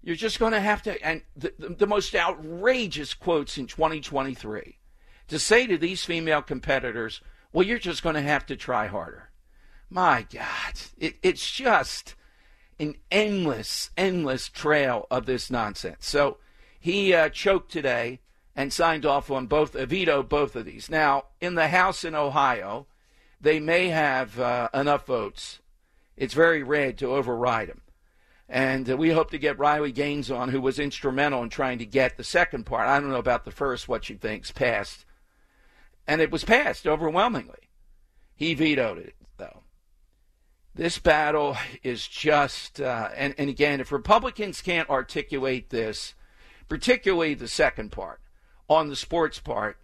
[0.00, 4.78] You're just going to have to, and the, the, the most outrageous quotes in 2023
[5.28, 7.20] to say to these female competitors,
[7.52, 9.30] well, you're just going to have to try harder.
[9.90, 12.14] My God, it, it's just
[12.78, 16.06] an endless, endless trail of this nonsense.
[16.06, 16.38] So
[16.80, 18.20] he uh, choked today
[18.54, 20.90] and signed off on both, uh, vetoed both of these.
[20.90, 22.86] Now, in the House in Ohio,
[23.40, 25.60] they may have uh, enough votes.
[26.16, 27.80] It's very red to override them.
[28.48, 31.86] And uh, we hope to get Riley Gaines on, who was instrumental in trying to
[31.86, 32.86] get the second part.
[32.88, 35.06] I don't know about the first, what she thinks, passed.
[36.06, 37.70] And it was passed overwhelmingly.
[38.34, 39.62] He vetoed it, though.
[40.74, 46.14] This battle is just, uh, and, and again, if Republicans can't articulate this,
[46.68, 48.21] particularly the second part,
[48.72, 49.76] on the sports part,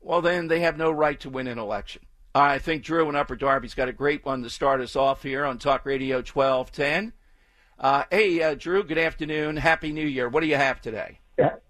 [0.00, 2.02] well, then they have no right to win an election.
[2.34, 5.44] I think Drew and Upper Darby's got a great one to start us off here
[5.44, 7.12] on Talk Radio 1210.
[7.78, 9.56] Uh, hey, uh, Drew, good afternoon.
[9.56, 10.28] Happy New Year.
[10.28, 11.18] What do you have today?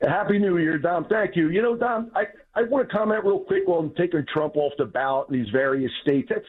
[0.02, 1.06] Happy New Year, Dom.
[1.08, 1.48] Thank you.
[1.48, 4.84] You know, Dom, I, I want to comment real quick on taking Trump off the
[4.84, 6.28] ballot in these various states.
[6.30, 6.46] That's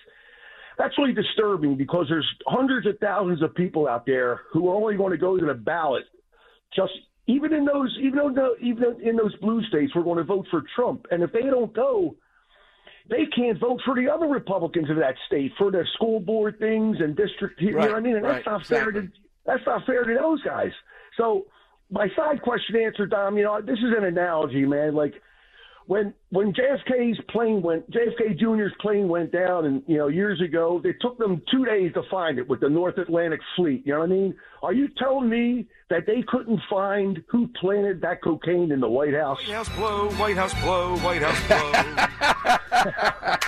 [0.77, 4.95] that's really disturbing because there's hundreds of thousands of people out there who are only
[4.95, 6.03] going to go to the ballot
[6.75, 6.93] just
[7.31, 10.63] even in those even though even in those blue states we're going to vote for
[10.75, 11.05] Trump.
[11.11, 12.15] And if they don't go
[13.09, 16.97] they can't vote for the other Republicans of that state for their school board things
[16.99, 18.15] and district you right, know what I mean?
[18.15, 18.93] And right, that's not exactly.
[18.93, 19.07] fair to
[19.45, 20.71] that's not fair to those guys.
[21.17, 21.45] So
[21.89, 25.13] my side question answer Dom you know this is an analogy man like
[25.87, 30.81] when when JFK's plane went, JFK Jr.'s plane went down, and you know years ago,
[30.83, 33.85] it took them two days to find it with the North Atlantic Fleet.
[33.85, 34.35] You know what I mean?
[34.63, 39.13] Are you telling me that they couldn't find who planted that cocaine in the White
[39.13, 39.39] House?
[39.39, 41.47] White House blow, White House blow, White House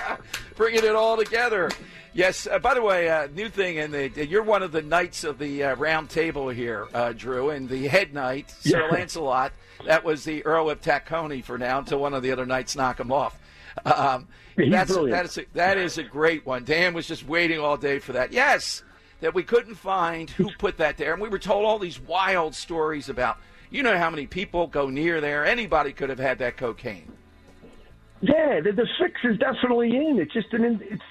[0.10, 0.18] blow.
[0.56, 1.70] Bringing it all together.
[2.14, 2.48] Yes.
[2.48, 5.64] Uh, by the way, uh, new thing, and you're one of the knights of the
[5.64, 8.88] uh, round table here, uh, Drew, and the head knight, Sir yeah.
[8.88, 9.52] Lancelot.
[9.86, 13.00] That was the Earl of Tacony for now until one of the other knights knock
[13.00, 13.38] him off.
[13.86, 16.64] Um, that's that is a, that is a great one.
[16.64, 18.32] Dan was just waiting all day for that.
[18.32, 18.84] Yes,
[19.22, 22.56] that we couldn't find who put that there, and we were told all these wild
[22.56, 23.38] stories about.
[23.72, 25.46] You know how many people go near there?
[25.46, 27.12] Anybody could have had that cocaine.
[28.22, 30.20] Yeah, the, the fix is definitely in.
[30.20, 31.02] It's just an it's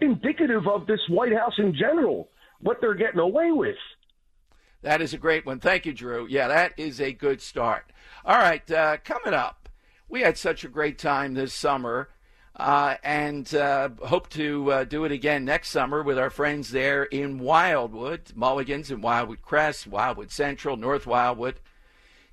[0.00, 2.28] indicative of this White House in general,
[2.60, 3.76] what they're getting away with.
[4.82, 5.60] That is a great one.
[5.60, 6.26] Thank you, Drew.
[6.28, 7.92] Yeah, that is a good start.
[8.24, 9.68] All right, uh, coming up,
[10.08, 12.08] we had such a great time this summer.
[12.54, 17.04] Uh, and uh, hope to uh, do it again next summer with our friends there
[17.04, 21.60] in Wildwood, Mulligan's and Wildwood Crest, Wildwood Central, North Wildwood.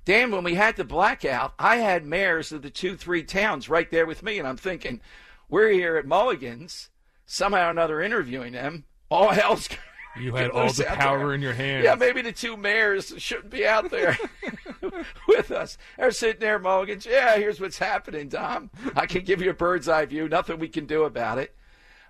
[0.04, 3.90] Dan, when we had the blackout, I had mayors of the two, three towns right
[3.90, 5.00] there with me, and I'm thinking,
[5.48, 6.90] we're here at Mulligan's,
[7.24, 8.84] somehow or another interviewing them.
[9.10, 9.70] All hell's
[10.18, 11.34] you had all the power there.
[11.34, 11.84] in your hands.
[11.84, 14.18] Yeah, maybe the two mayors shouldn't be out there
[15.28, 15.78] with us.
[15.98, 17.06] They're sitting there, Mulligan's.
[17.06, 18.70] Yeah, here's what's happening, Dom.
[18.96, 20.28] I can give you a bird's eye view.
[20.28, 21.54] Nothing we can do about it.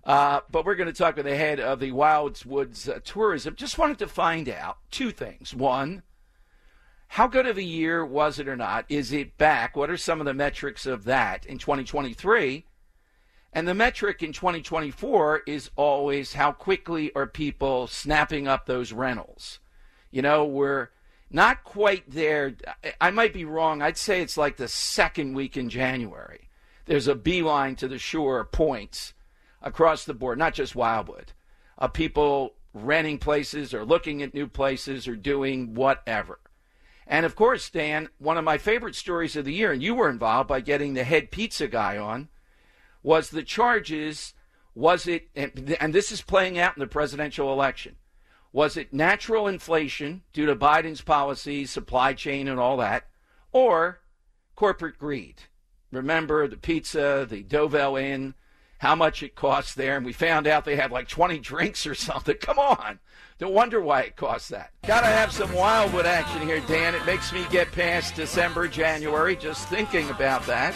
[0.04, 3.54] Uh, but we're going to talk with the head of the Wildwoods uh, Tourism.
[3.54, 5.54] Just wanted to find out two things.
[5.54, 6.02] One,
[7.08, 8.86] how good of a year was it or not?
[8.88, 9.76] Is it back?
[9.76, 12.64] What are some of the metrics of that in 2023?
[13.52, 19.58] And the metric in 2024 is always how quickly are people snapping up those rentals.
[20.10, 20.90] You know, we're
[21.30, 22.54] Not quite there.
[23.00, 23.82] I might be wrong.
[23.82, 26.48] I'd say it's like the second week in January.
[26.86, 29.14] There's a beeline to the shore points
[29.62, 31.32] across the board, not just Wildwood,
[31.78, 36.40] of people renting places or looking at new places or doing whatever.
[37.06, 40.10] And of course, Dan, one of my favorite stories of the year, and you were
[40.10, 42.28] involved by getting the head pizza guy on,
[43.02, 44.34] was the charges.
[44.74, 47.96] Was it, and this is playing out in the presidential election,
[48.52, 53.06] was it natural inflation due to Biden's policies, supply chain, and all that,
[53.52, 54.00] or
[54.56, 55.42] corporate greed?
[55.92, 58.34] Remember the pizza, the Deauville Inn,
[58.78, 61.94] how much it cost there, and we found out they had like 20 drinks or
[61.94, 62.36] something.
[62.36, 62.98] Come on.
[63.38, 64.70] Don't wonder why it costs that.
[64.86, 66.94] Gotta have some Wildwood action here, Dan.
[66.94, 70.74] It makes me get past December, January, just thinking about that.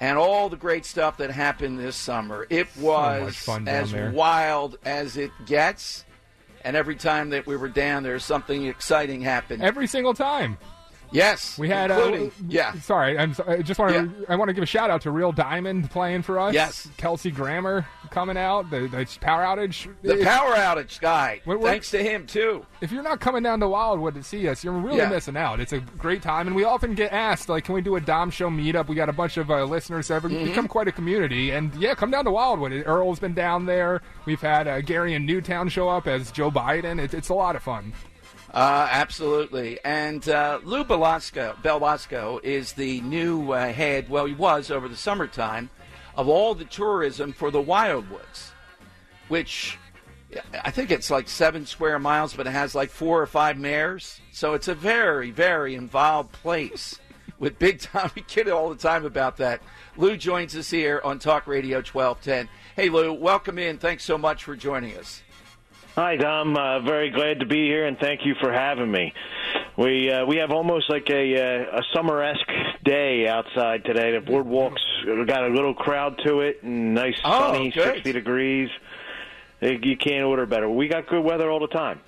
[0.00, 2.46] And all the great stuff that happened this summer.
[2.50, 4.10] It was so as there.
[4.10, 6.04] wild as it gets.
[6.66, 9.62] And every time that we were down there, something exciting happened.
[9.62, 10.58] Every single time.
[11.12, 11.90] Yes, we had.
[11.90, 12.72] including- uh, yeah.
[12.80, 13.34] Sorry, I'm.
[13.34, 14.26] so- I just want to.
[14.28, 16.54] I want to give a shout out to Real Diamond playing for us.
[16.54, 16.88] Yes.
[16.96, 18.70] Kelsey Grammer coming out.
[18.70, 19.88] The, the power outage.
[20.02, 21.40] The power outage guy.
[21.44, 22.64] We're- Thanks to him too.
[22.80, 25.08] If you're not coming down to Wildwood to see us, you're really Yeah.
[25.08, 25.60] missing out.
[25.60, 28.30] It's a great time, and we often get asked, like, can we do a Dom
[28.30, 28.88] Show meetup?
[28.88, 30.44] We got a bunch of uh, listeners that have Mhm.
[30.44, 32.72] become quite a community, and yeah, come down to Wildwood.
[32.86, 34.02] Earl's been down there.
[34.26, 37.00] We've had uh, Gary and Newtown show up as Joe Biden.
[37.00, 37.92] It, it's a lot of fun.
[38.56, 39.78] Uh, absolutely.
[39.84, 44.96] And uh, Lou Belasco, Belasco is the new uh, head, well, he was over the
[44.96, 45.68] summertime,
[46.16, 48.52] of all the tourism for the Wildwoods,
[49.28, 49.78] which
[50.64, 54.22] I think it's like seven square miles, but it has like four or five mayors.
[54.32, 56.98] So it's a very, very involved place
[57.38, 58.10] with big time.
[58.16, 59.60] We kid all the time about that.
[59.98, 62.48] Lou joins us here on Talk Radio 1210.
[62.74, 63.76] Hey, Lou, welcome in.
[63.76, 65.22] Thanks so much for joining us.
[65.96, 66.56] Hi, Dom.
[66.58, 69.14] Uh, very glad to be here, and thank you for having me.
[69.78, 72.46] We uh, we have almost like a uh, a summer esque
[72.84, 74.12] day outside today.
[74.12, 77.94] The boardwalks got a little crowd to it, and nice Oh, sunny, good.
[77.94, 78.68] sixty degrees.
[79.62, 80.68] You can't order better.
[80.68, 82.00] We got good weather all the time.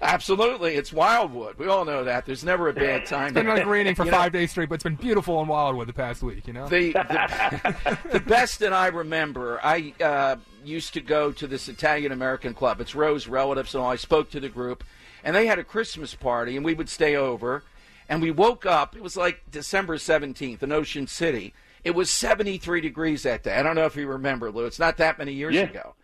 [0.00, 1.58] Absolutely, it's Wildwood.
[1.58, 2.24] We all know that.
[2.24, 3.28] There's never a bad time.
[3.28, 5.48] It's been like raining for You know, five days straight, but it's been beautiful in
[5.48, 6.46] Wildwood the past week.
[6.46, 6.68] You know.
[6.68, 10.36] The, the, the best that I remember, I uh,
[10.66, 12.80] used to go to this Italian American club.
[12.80, 13.90] It's Rose relatives, and all.
[13.90, 14.84] I spoke to the group,
[15.24, 17.62] and they had a Christmas party, and we would stay over.
[18.08, 18.94] And we woke up.
[18.94, 21.52] It was like December 17th in Ocean City.
[21.82, 23.54] It was 73 degrees that day.
[23.56, 24.64] I don't know if you remember, Lou.
[24.64, 25.62] It's not that many years Yeah.
[25.62, 25.94] ago.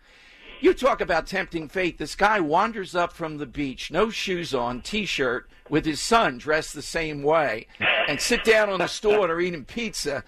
[0.59, 1.97] You talk about tempting fate.
[1.97, 6.73] This guy wanders up from the beach, no shoes on, t-shirt, with his son dressed
[6.73, 7.67] the same way,
[8.07, 10.23] and sit down on the stool and are eating pizza.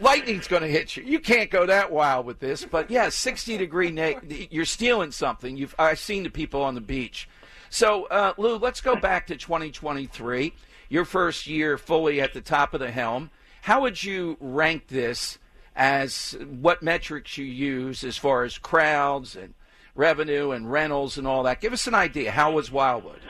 [0.00, 1.02] Lightning's going to hit you.
[1.02, 3.90] You can't go that wild with this, but yeah, 60 degree.
[3.90, 5.56] Na- you're stealing something.
[5.56, 7.28] You've I've seen the people on the beach.
[7.70, 10.54] So, uh, Lou, let's go back to 2023.
[10.88, 13.30] Your first year fully at the top of the helm.
[13.62, 15.38] How would you rank this
[15.76, 19.52] as what metrics you use as far as crowds and
[19.94, 21.60] revenue and rentals and all that?
[21.60, 22.30] Give us an idea.
[22.30, 23.20] How was Wildwood?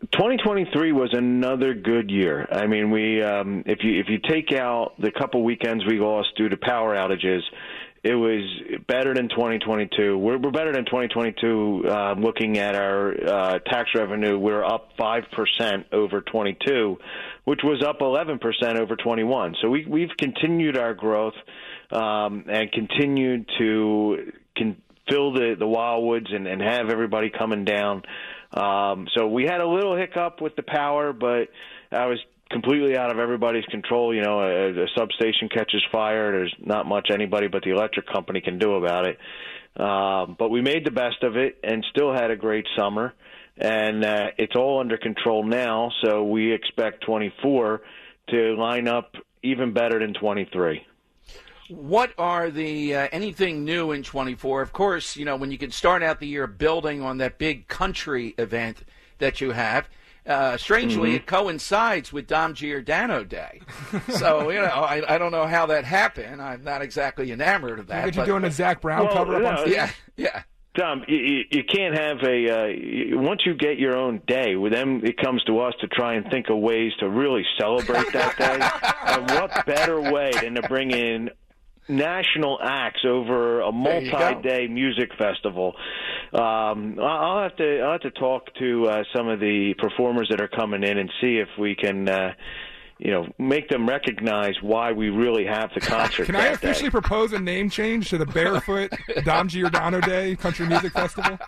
[0.00, 2.46] 2023 was another good year.
[2.52, 6.36] I mean, we um, if you if you take out the couple weekends we lost
[6.36, 7.40] due to power outages,
[8.02, 8.42] it was
[8.86, 10.18] better than 2022.
[10.18, 11.84] We're, we're better than 2022.
[11.88, 16.98] Uh, looking at our uh, tax revenue, we're up five percent over 22,
[17.44, 19.56] which was up 11 percent over 21.
[19.62, 21.34] So we we've continued our growth
[21.90, 24.76] um, and continued to can
[25.08, 28.02] fill the the wildwoods and, and have everybody coming down.
[28.52, 31.48] Um, so we had a little hiccup with the power, but
[31.90, 32.18] I was
[32.50, 34.14] completely out of everybody's control.
[34.14, 36.32] You know, a, a substation catches fire.
[36.32, 39.18] There's not much anybody but the electric company can do about it.
[39.80, 43.12] Um, but we made the best of it and still had a great summer.
[43.58, 45.90] And uh, it's all under control now.
[46.04, 47.82] So we expect 24
[48.30, 50.86] to line up even better than 23.
[51.68, 54.62] What are the uh, anything new in 24?
[54.62, 57.68] Of course, you know when you can start out the year building on that big
[57.68, 58.82] country event
[59.18, 59.88] that you have.
[60.26, 61.16] Uh, strangely, Mm-hmm.
[61.18, 63.60] it coincides with Dom Giordano Day,
[64.08, 66.42] so you know I, I don't know how that happened.
[66.42, 68.04] I'm not exactly enamored of that.
[68.04, 69.72] Look at you but- doing a Zac Brown Well, cover up on no, stage.
[69.74, 70.42] Yeah, yeah.
[70.76, 72.50] Tom, you, you- you can't have a.
[72.50, 75.86] Uh, you- once you get your own day, with them, it comes to us to
[75.86, 78.58] try and think of ways to really celebrate that day.
[79.12, 81.30] and what better way than to bring in
[81.88, 84.18] national acts over a There you go.
[84.18, 85.74] multi-day music festival?
[86.32, 87.80] Um, I- I'll have to.
[87.80, 91.10] I'll have to talk to uh, some of the performers that are coming in and
[91.20, 92.08] see if we can.
[92.08, 92.32] Uh,
[92.98, 96.24] you know, make them recognize why we really have the concert.
[96.26, 96.70] Can I that day.
[96.70, 98.90] officially propose a name change to the Barefoot
[99.24, 101.38] Dom Giordano Day Country Music Festival?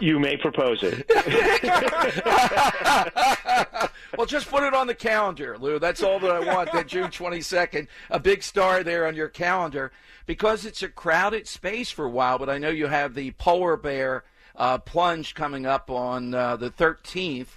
[0.00, 1.08] You may propose it.
[4.16, 5.78] well, just put it on the calendar, Lou.
[5.78, 6.72] That's all that I want.
[6.72, 9.92] that June 22nd, a big star there on your calendar,
[10.26, 12.38] because it's a crowded space for a while.
[12.38, 14.24] But I know you have the polar bear
[14.56, 17.48] uh, plunge coming up on uh, the 13th.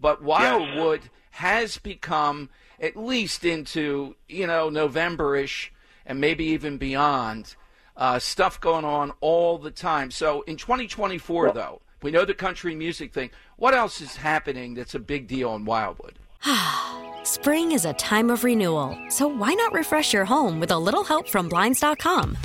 [0.00, 1.10] But Wildwood yes.
[1.30, 2.50] has become
[2.80, 5.70] at least into you know Novemberish
[6.04, 7.54] and maybe even beyond.
[7.94, 10.10] Uh, stuff going on all the time.
[10.10, 13.30] So in 2024, well, though, we know the country music thing.
[13.56, 16.18] What else is happening that's a big deal in Wildwood?
[17.24, 21.04] Spring is a time of renewal, so why not refresh your home with a little
[21.04, 22.36] help from Blinds.com?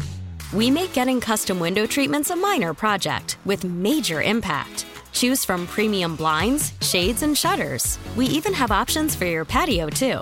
[0.53, 4.85] We make getting custom window treatments a minor project with major impact.
[5.11, 7.97] Choose from premium blinds, shades, and shutters.
[8.15, 10.21] We even have options for your patio, too.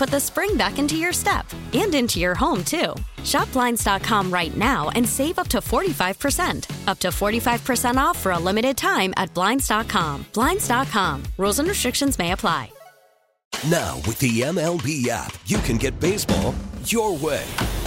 [0.01, 2.95] put the spring back into your step and into your home, too.
[3.23, 6.87] Shop Blinds.com right now and save up to 45%.
[6.87, 10.25] Up to 45% off for a limited time at Blinds.com.
[10.33, 11.23] Blinds.com.
[11.37, 12.71] Rules and restrictions may apply.
[13.69, 17.45] Now, with the MLB app, you can get baseball your way.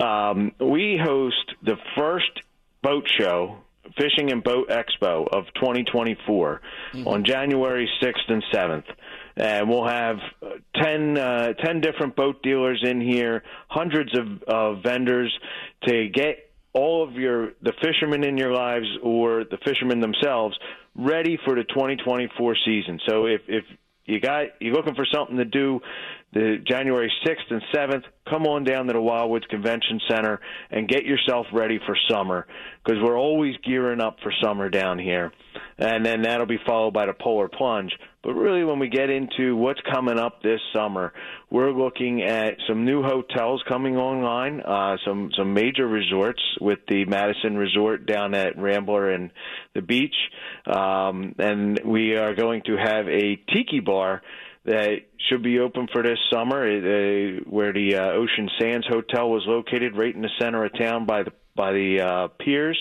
[0.00, 2.30] Um, we host the first
[2.82, 3.58] boat show,
[3.96, 6.60] Fishing and Boat Expo of 2024
[6.92, 7.08] mm-hmm.
[7.08, 8.84] on January 6th and 7th.
[9.36, 10.18] And we'll have
[10.76, 15.36] 10, uh, 10 different boat dealers in here, hundreds of, of vendors
[15.86, 20.58] to get all of your the fishermen in your lives or the fishermen themselves
[20.96, 23.00] ready for the 2024 season.
[23.08, 23.64] So if if
[24.04, 25.80] you got you're looking for something to do
[26.34, 31.04] the January 6th and 7th, come on down to the Wildwoods Convention Center and get
[31.04, 32.46] yourself ready for summer
[32.84, 35.32] because we're always gearing up for summer down here.
[35.78, 37.92] And then that'll be followed by the Polar Plunge.
[38.24, 41.12] But really, when we get into what's coming up this summer,
[41.50, 47.04] we're looking at some new hotels coming online, uh, some some major resorts with the
[47.04, 49.30] Madison Resort down at Rambler and
[49.74, 50.14] the beach,
[50.66, 54.22] um, and we are going to have a tiki bar
[54.64, 59.42] that should be open for this summer, uh, where the uh, Ocean Sands Hotel was
[59.46, 62.78] located, right in the center of town by the by the uh, piers,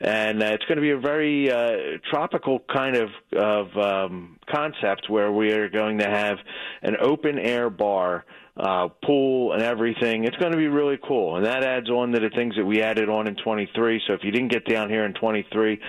[0.00, 5.08] and uh, it's going to be a very uh, tropical kind of of um, concept
[5.08, 6.38] where we are going to have
[6.82, 8.24] an open air bar.
[8.56, 10.24] Uh, pool and everything.
[10.24, 12.82] It's going to be really cool, and that adds on to the things that we
[12.82, 14.02] added on in 23.
[14.06, 15.80] So if you didn't get down here in 23,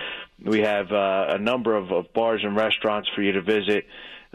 [0.46, 3.84] we have uh, a number of, of bars and restaurants for you to visit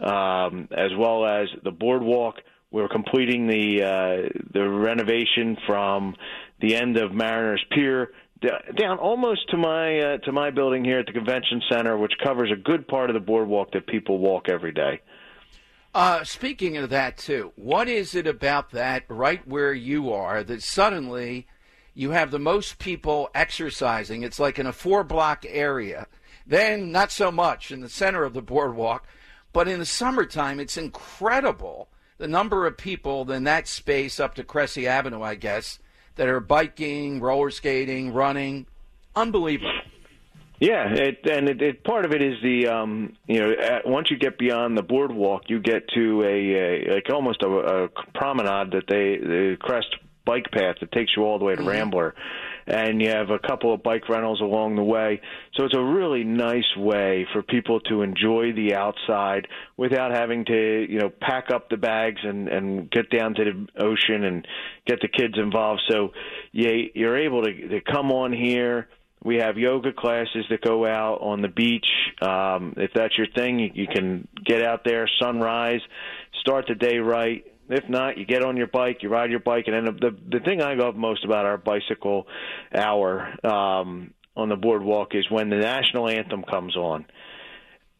[0.00, 2.36] um, as well as the boardwalk.
[2.70, 6.14] We're completing the uh, the renovation from
[6.60, 8.10] the end of Mariners Pier
[8.76, 12.50] down almost to my uh, to my building here at the convention center, which covers
[12.52, 15.00] a good part of the boardwalk that people walk every day.
[15.94, 20.62] Uh, speaking of that too, what is it about that right where you are that
[20.62, 21.46] suddenly
[21.94, 24.22] you have the most people exercising?
[24.22, 26.06] It's like in a four block area.
[26.46, 29.06] Then not so much in the center of the boardwalk.
[29.52, 31.88] But in the summertime, it's incredible
[32.18, 35.78] the number of people in that space up to Cressy Avenue, I guess,
[36.16, 38.66] that are biking, roller skating, running.
[39.16, 39.72] Unbelievable.
[40.60, 44.10] Yeah, it, and it, it, part of it is the um, you know at, once
[44.10, 48.72] you get beyond the boardwalk, you get to a, a like almost a, a promenade
[48.72, 49.94] that they the crest
[50.24, 51.70] bike path that takes you all the way to mm-hmm.
[51.70, 52.14] Rambler,
[52.68, 55.20] and you have a couple of bike rentals along the way.
[55.54, 60.86] So it's a really nice way for people to enjoy the outside without having to,
[60.88, 64.46] you know, pack up the bags and and get down to the ocean and
[64.86, 65.82] get the kids involved.
[65.88, 66.12] So
[66.52, 68.88] you you're able to, to come on here.
[69.24, 71.88] We have yoga classes that go out on the beach.
[72.22, 75.80] Um, if that's your thing, you, you can get out there, sunrise,
[76.40, 79.64] start the day right, if not, you get on your bike, you ride your bike,
[79.68, 82.26] and then the the thing I love most about our bicycle
[82.74, 87.06] hour um, on the boardwalk is when the national anthem comes on.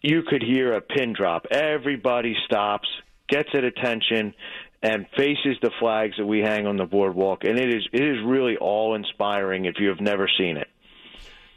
[0.02, 1.46] you could hear a pin drop.
[1.50, 2.88] Everybody stops,
[3.28, 4.34] gets at attention,
[4.82, 7.44] and faces the flags that we hang on the boardwalk.
[7.44, 10.68] And it is it is really awe inspiring if you have never seen it.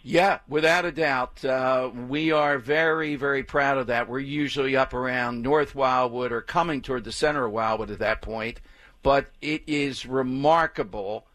[0.03, 1.45] Yeah, without a doubt.
[1.45, 4.09] Uh, we are very, very proud of that.
[4.09, 8.21] We're usually up around North Wildwood or coming toward the center of Wildwood at that
[8.21, 8.61] point.
[9.03, 11.27] But it is remarkable.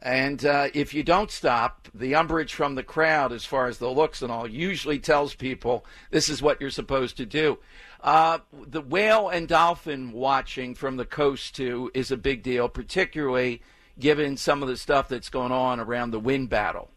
[0.00, 3.90] And uh, if you don't stop, the umbrage from the crowd, as far as the
[3.90, 7.58] looks and all, usually tells people this is what you're supposed to do.
[8.02, 13.62] Uh, the whale and dolphin watching from the coast, too, is a big deal, particularly
[13.98, 16.90] given some of the stuff that's going on around the wind battle.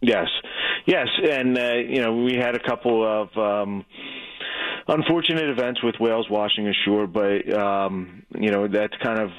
[0.00, 0.28] Yes,
[0.86, 3.84] yes, and uh, you know we had a couple of um,
[4.88, 9.30] unfortunate events with whales washing ashore, but um, you know that's kind of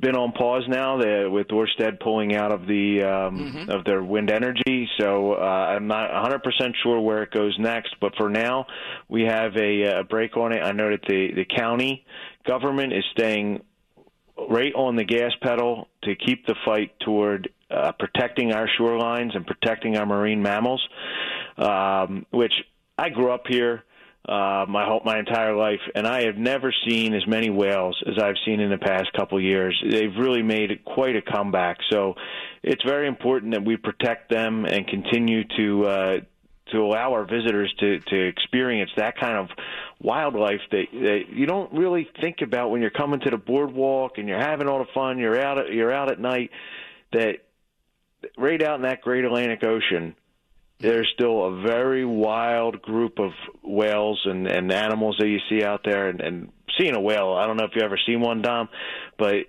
[0.00, 3.70] been on pause now the, with Orsted pulling out of the um, mm-hmm.
[3.70, 4.88] of their wind energy.
[4.98, 6.40] So uh, I'm not 100%
[6.82, 8.66] sure where it goes next, but for now
[9.08, 10.60] we have a, a break on it.
[10.62, 12.04] I know that the the county
[12.46, 13.62] government is staying
[14.50, 19.46] right on the gas pedal to keep the fight toward uh, protecting our shorelines and
[19.46, 20.86] protecting our marine mammals,
[21.56, 22.54] um, which
[22.96, 23.84] I grew up here
[24.28, 28.22] uh, my whole my entire life, and I have never seen as many whales as
[28.22, 29.74] I've seen in the past couple years.
[29.90, 31.78] They've really made quite a comeback.
[31.90, 32.14] So
[32.62, 35.86] it's very important that we protect them and continue to.
[35.86, 36.16] Uh,
[36.72, 39.48] to allow our visitors to to experience that kind of
[40.02, 44.28] wildlife that, that you don't really think about when you're coming to the boardwalk and
[44.28, 45.18] you're having all the fun.
[45.18, 46.50] You're out at, you're out at night.
[47.12, 47.36] That
[48.36, 50.14] right out in that Great Atlantic Ocean,
[50.80, 53.30] there's still a very wild group of
[53.62, 56.08] whales and, and animals that you see out there.
[56.08, 58.68] And, and seeing a whale, I don't know if you've ever seen one, Dom,
[59.18, 59.46] but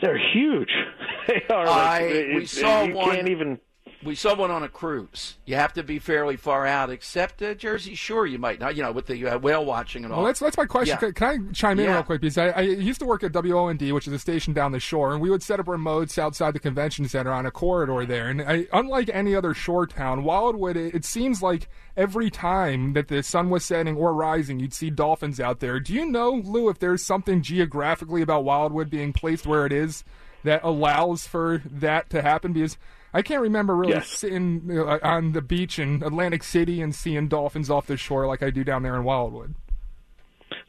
[0.00, 0.70] they're huge.
[1.28, 1.66] they are.
[1.66, 3.14] I, like, we saw you one.
[3.14, 3.58] Can't even
[4.06, 5.36] we saw one on a cruise.
[5.44, 8.26] You have to be fairly far out, except uh, Jersey Shore.
[8.26, 10.20] You might not, you know, with the uh, whale watching and all.
[10.20, 10.96] Well, that's that's my question.
[11.02, 11.10] Yeah.
[11.10, 11.94] Can, I chime in Yeah.
[11.94, 12.20] real quick?
[12.20, 15.12] Because I, I used to work at WOND, which is a station down the shore,
[15.12, 18.28] and we would set up remotes outside the convention center on a corridor there.
[18.28, 23.08] And I, unlike any other shore town, Wildwood, it, it seems like every time that
[23.08, 25.80] the sun was setting or rising, you'd see dolphins out there.
[25.80, 30.04] Do you know, Lou, if there's something geographically about Wildwood being placed where it is
[30.44, 32.52] that allows for that to happen?
[32.52, 32.76] Because
[33.16, 34.08] I can't remember really Yes.
[34.08, 38.42] sitting uh, on the beach in Atlantic City and seeing dolphins off the shore like
[38.42, 39.54] I do down there in Wildwood.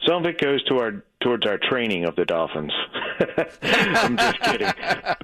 [0.08, 2.72] Some of it goes to our towards our training of the dolphins.
[3.64, 4.72] I'm just kidding.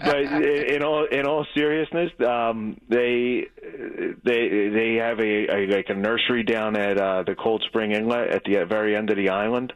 [0.04, 3.48] But in all in all seriousness, um, they
[4.24, 8.30] they they have a, a like a nursery down at uh, the Cold Spring Inlet
[8.30, 9.72] at the very end of the island.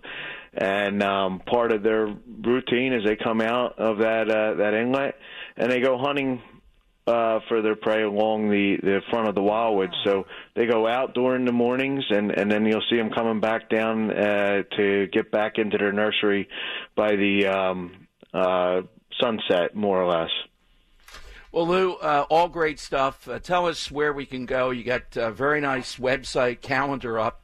[0.53, 2.07] And um, part of their
[2.43, 5.15] routine is they come out of that uh, that inlet
[5.55, 6.41] and they go hunting
[7.08, 9.93] uh, for their prey along the, the front of the wildwood.
[10.03, 13.70] So they go out during the mornings, and, and then you'll see them coming back
[13.70, 16.49] down uh, to get back into their nursery
[16.95, 18.82] by the um, uh,
[19.20, 20.32] sunset, more or less.
[21.51, 23.28] Well, Lou, uh, all great stuff.
[23.28, 24.70] Uh, tell us where we can go.
[24.72, 27.41] You got a very nice website calendar up.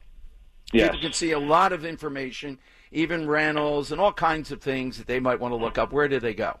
[0.72, 0.88] Yes.
[0.88, 2.58] People can see a lot of information,
[2.92, 5.92] even rentals and all kinds of things that they might want to look up.
[5.92, 6.58] Where do they go?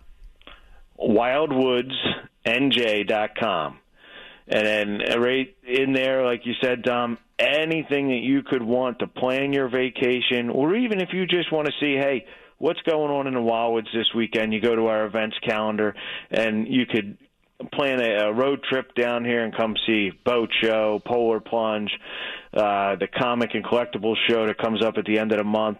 [2.46, 3.78] wildwoodsnj.com.
[4.46, 8.98] And then uh, right in there, like you said, Dom, anything that you could want
[8.98, 12.26] to plan your vacation, or even if you just want to see, hey,
[12.58, 15.94] what's going on in the Wildwoods this weekend, you go to our events calendar
[16.30, 17.16] and you could
[17.72, 21.90] plan a, a road trip down here and come see boat show, polar plunge,
[22.52, 25.78] uh, the comic and collectibles show that comes up at the end of the month.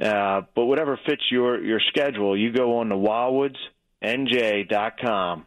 [0.00, 5.46] Uh, but whatever fits your, your schedule, you go on to wildwoodsnj.com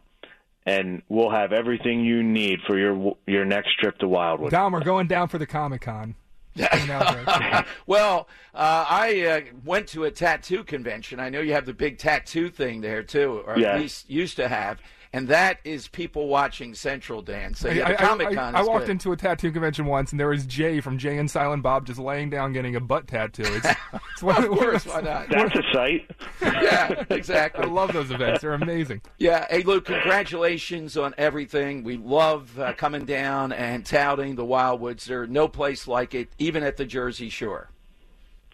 [0.66, 4.50] and we'll have everything you need for your your next trip to Wildwood.
[4.50, 6.14] Dom, we're going down for the Comic Con.
[7.86, 11.20] well, uh, I uh, went to a tattoo convention.
[11.20, 13.74] I know you have the big tattoo thing there too, or Yeah.
[13.74, 14.80] at least used to have,
[15.12, 17.60] and that is people watching Central Dance.
[17.60, 18.54] So yeah, I, Comic Con.
[18.54, 18.92] I, I is walked good.
[18.92, 21.98] into a tattoo convention once, and there was Jay from Jay and Silent Bob just
[21.98, 23.44] laying down getting a butt tattoo.
[23.44, 23.66] It's,
[24.12, 25.28] it's one Of course, why not?
[25.30, 26.10] That's a sight.
[26.42, 27.64] yeah, exactly.
[27.64, 29.02] I love those events; they're amazing.
[29.18, 31.84] Yeah, hey Lou, congratulations on everything.
[31.84, 35.04] We love uh, coming down and touting the Wildwoods.
[35.04, 37.70] There's no place like it, even at the Jersey Shore.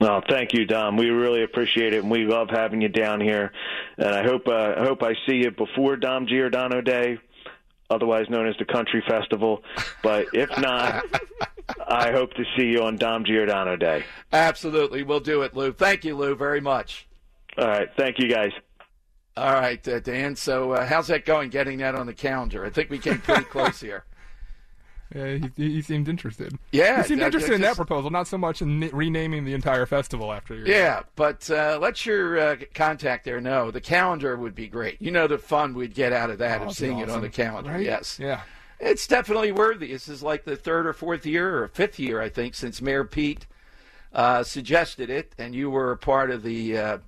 [0.01, 0.97] Well, thank you, Dom.
[0.97, 3.53] We really appreciate it, and we love having you down here.
[3.97, 7.19] And I hope uh, I hope I see you before Dom Giordano Day,
[7.91, 9.63] otherwise known as the Country Festival.
[10.03, 11.05] But if not,
[11.89, 14.05] I hope to see you on Dom Giordano Day.
[14.33, 15.73] Absolutely, we'll do it, Lou.
[15.73, 17.07] Thank you, Lou, very much.
[17.57, 18.51] All right, thank you, guys.
[19.37, 20.37] All right, uh, Dan.
[20.37, 21.51] So, uh, how's that going?
[21.51, 22.65] Getting that on the calendar?
[22.65, 24.05] I think we came pretty close here.
[25.15, 26.59] Yeah, he, he seemed interested.
[26.73, 29.87] Yeah, he seemed interested that in that proposal, not so much in renaming the entire
[29.87, 30.65] festival after you.
[30.67, 33.71] Yeah, but uh, let your uh, contact there know.
[33.71, 35.01] The calendar would be great.
[35.01, 37.29] You know the fun we'd get out of that Oh, of seeing it on the
[37.29, 37.71] calendar.
[37.71, 37.85] Right?
[37.85, 38.19] Yes.
[38.21, 38.41] Yeah.
[38.81, 39.93] It's definitely worthy.
[39.93, 43.05] This is like the third or fourth year or fifth year, I think, since Mayor
[43.05, 43.47] Pete
[44.13, 46.99] uh, suggested it, and you were a part of the uh,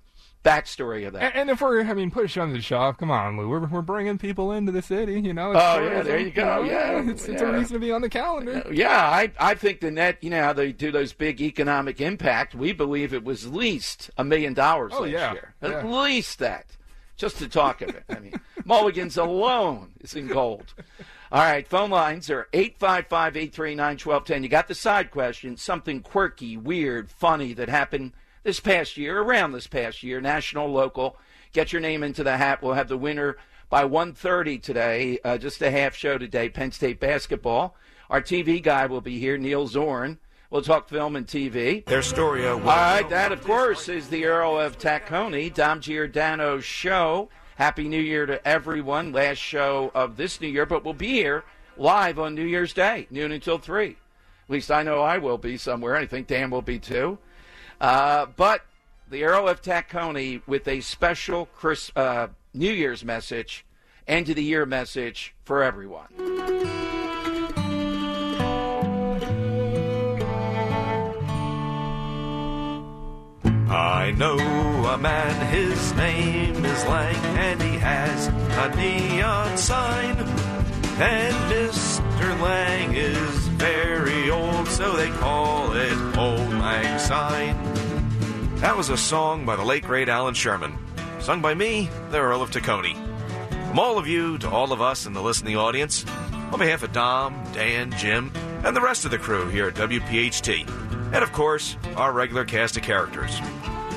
[0.47, 1.23] backstory of that.
[1.23, 3.49] And, and if we're, I mean, push on the shop, come on, Lou.
[3.49, 5.53] We're, we're bringing people into the city, you know.
[5.55, 8.09] Oh, yeah, there you go, know, yeah, It's, it's a reason to be on the
[8.09, 8.63] calendar.
[8.65, 12.01] Uh, yeah, I, I think the net, you know, how they do those big economic
[12.01, 15.55] impact, we believe it was at least a million dollars Oh, last yeah, year.
[15.61, 15.87] At yeah.
[15.87, 16.67] least that.
[17.17, 18.05] Just to talk of it.
[18.11, 18.35] I mean,
[18.65, 20.75] Mulligan's alone is in gold.
[21.33, 24.43] All right, phone lines are 855 839 1210.
[24.43, 28.13] You got the side question, something quirky, weird, funny that happened
[28.47, 31.17] this past year, around this past year, national, local.
[31.53, 32.63] Get your name into the hat.
[32.63, 33.37] We'll have the winner
[33.69, 37.75] by 1.30 today, uh, just a half show today, Penn State basketball.
[38.09, 40.19] Our TV guy will be here, Neil Zoren.
[40.49, 41.85] We'll talk film and TV.
[41.87, 42.47] Their story.
[42.47, 47.29] Uh, All right, that of course is the Earl of Tacony, Dom Giordano's show.
[47.57, 49.11] Happy New Year to everyone.
[49.11, 51.43] Last show of this New Year, but we'll be here
[51.77, 53.97] live on New Year's Day, noon until three.
[54.49, 55.97] At least I know I will be somewhere.
[55.97, 57.19] I think Dan will be too.
[57.81, 58.63] Uh, but
[59.09, 63.65] the Earl of Tacony with a special Chris, uh, New Year's message,
[64.07, 66.07] end of the year message for everyone.
[73.69, 80.17] I know a man, his name is Lang, and he has a neon sign.
[80.99, 82.41] And Mr.
[82.41, 87.66] Lang is very old, so they call it Old Lang Syne.
[88.57, 90.79] That was a song by the late great Allan Sherman,
[91.21, 92.95] sung by me, the Earl of Tacony.
[93.69, 96.07] From all of you to all of us in the listening audience,
[96.51, 98.33] on behalf of Dom, Dan, Jim,
[98.65, 100.67] and the rest of the crew here at WPHT,
[101.13, 103.39] and of course, our regular cast of characters,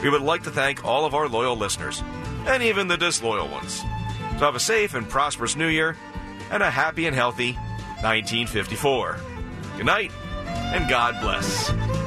[0.03, 2.03] we would like to thank all of our loyal listeners,
[2.45, 3.77] and even the disloyal ones.
[4.33, 5.95] So have a safe and prosperous new year,
[6.51, 7.53] and a happy and healthy
[8.01, 9.17] 1954.
[9.77, 10.11] Good night,
[10.45, 11.98] and God bless.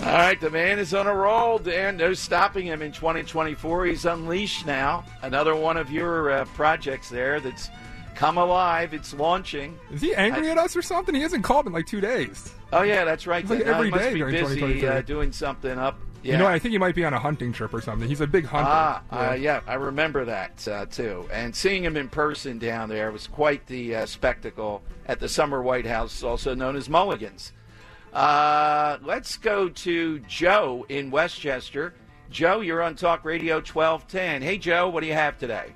[0.00, 1.98] All right, the man is on a roll, Dan.
[1.98, 3.84] No stopping him in 2024.
[3.86, 5.04] He's unleashed now.
[5.22, 7.68] Another one of your uh, projects there that's
[8.14, 8.94] come alive.
[8.94, 9.78] It's launching.
[9.92, 11.14] Is he angry I- at us or something?
[11.14, 12.52] He hasn't called in like two days.
[12.72, 13.42] Oh yeah, that's right.
[13.42, 14.88] It's like every he must be during busy 2023.
[14.88, 15.98] uh, doing something up.
[16.22, 16.32] Yeah.
[16.32, 18.08] You know, I think he might be on a hunting trip or something.
[18.08, 18.70] He's a big hunter.
[18.70, 21.28] Ah, uh, yeah, I remember that uh, too.
[21.32, 25.62] And seeing him in person down there was quite the uh, spectacle at the Summer
[25.62, 27.52] White House, also known as Mulligan's.
[28.12, 31.94] Uh, let's go to Joe in Westchester.
[32.30, 34.42] Joe, you're on Talk Radio 1210.
[34.42, 35.72] Hey, Joe, what do you have today?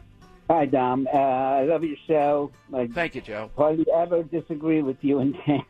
[0.50, 1.08] Hi, Dom.
[1.12, 2.52] Uh, I love your show.
[2.72, 3.50] I Thank you, Joe.
[3.56, 5.36] I hardly ever disagree with you and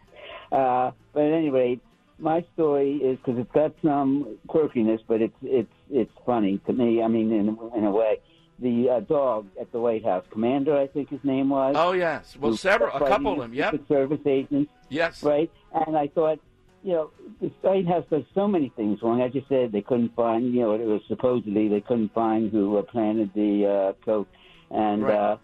[0.55, 1.81] Uh, but at any rate,
[2.19, 7.03] my story is because it's got some quirkiness, but it's it's it's funny to me.
[7.03, 8.21] I mean, in in a way,
[8.61, 11.75] the uh, dog at the White House, Commander, I think his name was.
[11.77, 13.53] Oh yes, well, several, a couple of them.
[13.53, 13.89] Yep.
[13.89, 14.71] Service agents.
[14.89, 15.25] Yes.
[15.25, 15.51] Right.
[15.73, 16.39] And I thought,
[16.85, 17.11] you know,
[17.41, 19.23] the White House does so many things wrong.
[19.23, 22.77] I just said they couldn't find, you know, it was supposedly they couldn't find who
[22.77, 24.29] uh, planted the uh, coat,
[24.71, 25.15] and Right.
[25.17, 25.37] uh,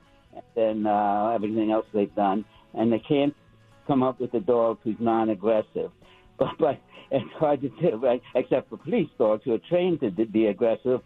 [0.55, 3.35] then uh, everything else they've done, and they can't
[3.87, 5.91] come up with a dog who's non-aggressive.
[6.39, 6.79] But but
[7.11, 8.23] it's hard to do, right?
[8.35, 11.01] Except for police dogs who are trained to be aggressive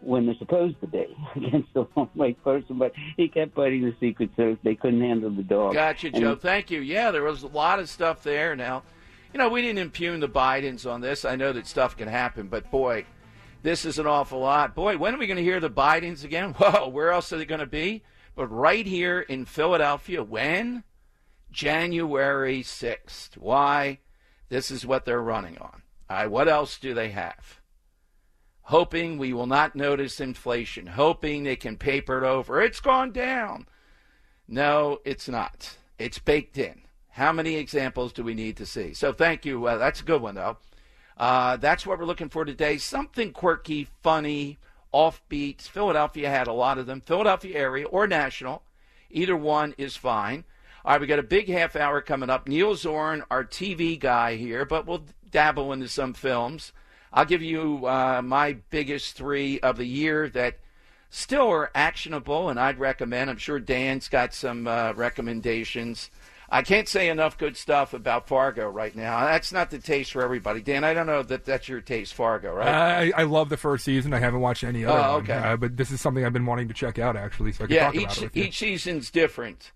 [0.00, 1.04] when they're supposed to be
[1.36, 2.78] against the wrong right person.
[2.78, 4.58] But he kept fighting the Secret Service.
[4.64, 5.74] They couldn't handle the dog.
[5.74, 6.34] Gotcha, And Joe.
[6.34, 6.80] Thank you.
[6.80, 8.56] Yeah, there was a lot of stuff there.
[8.56, 8.82] Now,
[9.32, 11.24] you know, we didn't impugn the Bidens on this.
[11.24, 13.04] I know that stuff can happen, but boy,
[13.62, 14.74] this is an awful lot.
[14.74, 16.52] Boy, when are we going to hear the Bidens again?
[16.58, 18.02] Whoa, where else are they going to be?
[18.34, 20.22] But right here in Philadelphia.
[20.22, 20.84] When?
[21.50, 23.36] January 6th.
[23.36, 23.98] Why?
[24.48, 25.82] This is what they're running on.
[26.08, 27.60] All right, what else do they have?
[28.62, 32.60] Hoping we will not notice inflation, hoping they can paper it over.
[32.60, 33.66] It's gone down.
[34.46, 35.76] No, it's not.
[35.98, 36.82] It's baked in.
[37.20, 38.94] How many examples do we need to see?
[38.94, 39.66] So thank you.
[39.66, 40.56] Uh, that's a good one, though.
[41.18, 42.78] Uh, that's what we're looking for today.
[42.78, 44.56] Something quirky, funny,
[44.94, 45.60] offbeat.
[45.60, 47.02] Philadelphia had a lot of them.
[47.02, 48.62] Philadelphia area or national.
[49.10, 50.44] Either one is fine.
[50.82, 52.48] All right, we got a big half hour coming up.
[52.48, 56.72] Neil Zoren, our TV guy here, but we'll dabble into some films.
[57.12, 60.58] I'll give you uh, my biggest three of the year that
[61.10, 63.28] still are actionable and I'd recommend.
[63.28, 66.08] I'm sure Dan's got some uh, recommendations.
[66.52, 69.20] I can't say enough good stuff about Fargo right now.
[69.24, 70.60] That's not the taste for everybody.
[70.60, 73.12] Dan, I don't know that that's your taste, Fargo, right?
[73.14, 74.12] I, I love the first season.
[74.12, 75.34] I haven't watched any other Oh, okay.
[75.34, 77.76] uh, but this is something I've been wanting to check out actually, so I can
[77.76, 79.70] yeah, talk each about it with each season's different.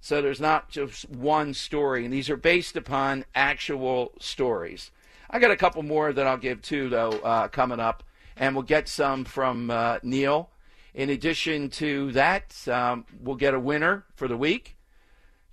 [0.00, 4.90] So there's not just one story, and these are based upon actual stories.
[5.30, 8.02] I got a couple more that I'll give too, though, uh, coming up,
[8.36, 10.50] and we'll get some from uh, Neil.
[10.94, 14.73] In addition to that, um, we'll get a winner for the week.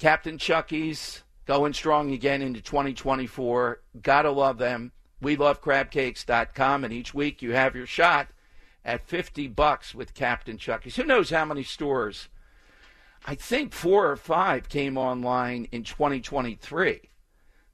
[0.01, 3.81] Captain Chucky's going strong again into 2024.
[4.01, 4.93] Gotta love them.
[5.21, 8.29] We love crabcakes.com, and each week you have your shot
[8.83, 10.95] at 50 bucks with Captain Chucky's.
[10.95, 12.29] Who knows how many stores?
[13.27, 17.01] I think four or five came online in 2023.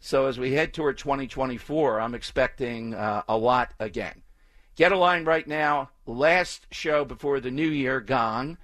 [0.02, 4.22] So as we head toward 2024, I'm expecting uh, a lot again.
[4.76, 5.92] Get a line right now.
[6.06, 8.58] Last show before the new year gone.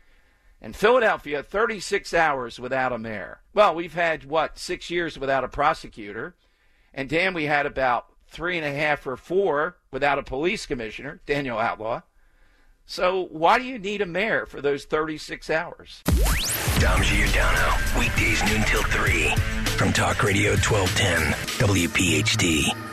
[0.63, 3.41] And Philadelphia, 36 hours without a mayor.
[3.53, 6.35] Well, we've had, what, six years without a prosecutor.
[6.93, 11.19] And Dan, we had about three and a half or four without a police commissioner,
[11.25, 12.01] Danielle Outlaw.
[12.85, 16.01] So why do you need a mayor for those 36 hours?
[16.79, 19.35] Dom Giordano, weekdays noon till 3
[19.77, 21.33] from Talk Radio 1210,
[21.67, 22.92] WPHT.